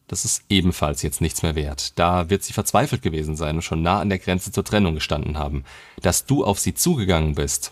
Das 0.10 0.26
ist 0.26 0.44
ebenfalls 0.50 1.04
jetzt 1.04 1.22
nichts 1.22 1.44
mehr 1.44 1.54
wert. 1.54 1.98
Da 1.98 2.32
wird 2.32 2.44
sie 2.44 2.52
verzweifelt 2.52 3.04
gewesen 3.04 3.36
sein 3.36 3.58
und 3.58 3.62
schon 3.62 3.84
nah 3.84 4.02
an 4.02 4.10
der 4.10 4.18
Grenze 4.18 4.52
zur 4.52 4.66
Trennung 4.66 4.96
gestanden 4.96 5.38
haben. 5.38 5.64
Dass 6.02 6.26
du 6.26 6.44
auf 6.44 6.60
sie 6.60 6.74
zugegangen 6.74 7.36
bist. 7.36 7.72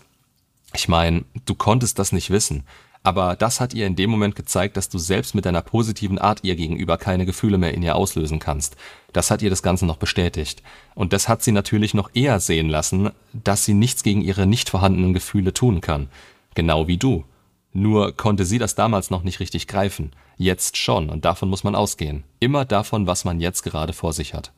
Ich 0.72 0.88
meine, 0.88 1.24
du 1.46 1.56
konntest 1.56 1.98
das 1.98 2.12
nicht 2.12 2.30
wissen. 2.30 2.62
Aber 3.02 3.34
das 3.34 3.60
hat 3.60 3.74
ihr 3.74 3.86
in 3.86 3.96
dem 3.96 4.10
Moment 4.10 4.36
gezeigt, 4.36 4.76
dass 4.76 4.88
du 4.88 4.98
selbst 4.98 5.34
mit 5.34 5.46
deiner 5.46 5.62
positiven 5.62 6.18
Art 6.18 6.40
ihr 6.44 6.54
gegenüber 6.54 6.96
keine 6.96 7.26
Gefühle 7.26 7.58
mehr 7.58 7.74
in 7.74 7.82
ihr 7.82 7.96
auslösen 7.96 8.38
kannst. 8.38 8.76
Das 9.12 9.32
hat 9.32 9.42
ihr 9.42 9.50
das 9.50 9.62
Ganze 9.62 9.86
noch 9.86 9.96
bestätigt. 9.96 10.62
Und 10.94 11.12
das 11.12 11.28
hat 11.28 11.42
sie 11.42 11.52
natürlich 11.52 11.92
noch 11.92 12.10
eher 12.14 12.38
sehen 12.38 12.68
lassen, 12.68 13.10
dass 13.32 13.64
sie 13.64 13.74
nichts 13.74 14.04
gegen 14.04 14.20
ihre 14.20 14.46
nicht 14.46 14.70
vorhandenen 14.70 15.12
Gefühle 15.12 15.52
tun 15.52 15.80
kann. 15.80 16.08
Genau 16.54 16.86
wie 16.86 16.98
du. 16.98 17.24
Nur 17.72 18.16
konnte 18.16 18.44
sie 18.44 18.58
das 18.58 18.74
damals 18.74 19.10
noch 19.10 19.22
nicht 19.22 19.40
richtig 19.40 19.66
greifen. 19.66 20.12
Jetzt 20.36 20.76
schon, 20.76 21.10
und 21.10 21.24
davon 21.24 21.48
muss 21.48 21.64
man 21.64 21.74
ausgehen. 21.74 22.24
Immer 22.40 22.64
davon, 22.64 23.06
was 23.06 23.24
man 23.24 23.40
jetzt 23.40 23.62
gerade 23.62 23.92
vor 23.92 24.12
sich 24.12 24.34
hat. 24.34 24.52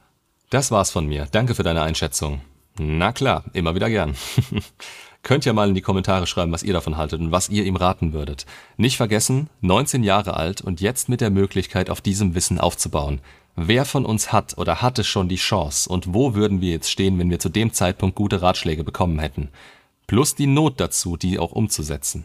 Das 0.50 0.70
war's 0.70 0.90
von 0.90 1.06
mir. 1.06 1.26
Danke 1.30 1.54
für 1.54 1.62
deine 1.62 1.82
Einschätzung. 1.82 2.40
Na 2.78 3.12
klar, 3.12 3.44
immer 3.52 3.74
wieder 3.74 3.90
gern. 3.90 4.14
Könnt 5.22 5.44
ihr 5.44 5.52
mal 5.52 5.68
in 5.68 5.74
die 5.74 5.82
Kommentare 5.82 6.26
schreiben, 6.26 6.52
was 6.52 6.62
ihr 6.62 6.72
davon 6.72 6.96
haltet 6.96 7.20
und 7.20 7.30
was 7.30 7.50
ihr 7.50 7.64
ihm 7.64 7.76
raten 7.76 8.12
würdet. 8.12 8.46
Nicht 8.78 8.96
vergessen, 8.96 9.50
19 9.60 10.02
Jahre 10.02 10.34
alt 10.34 10.62
und 10.62 10.80
jetzt 10.80 11.08
mit 11.08 11.20
der 11.20 11.30
Möglichkeit, 11.30 11.90
auf 11.90 12.00
diesem 12.00 12.34
Wissen 12.34 12.58
aufzubauen. 12.58 13.20
Wer 13.54 13.84
von 13.84 14.06
uns 14.06 14.32
hat 14.32 14.56
oder 14.56 14.80
hatte 14.80 15.04
schon 15.04 15.28
die 15.28 15.36
Chance 15.36 15.90
und 15.90 16.14
wo 16.14 16.34
würden 16.34 16.62
wir 16.62 16.70
jetzt 16.70 16.90
stehen, 16.90 17.18
wenn 17.18 17.28
wir 17.28 17.38
zu 17.38 17.50
dem 17.50 17.72
Zeitpunkt 17.72 18.16
gute 18.16 18.40
Ratschläge 18.40 18.82
bekommen 18.82 19.18
hätten? 19.18 19.50
Plus 20.06 20.34
die 20.34 20.46
Not 20.46 20.80
dazu, 20.80 21.16
die 21.16 21.38
auch 21.38 21.52
umzusetzen. 21.52 22.24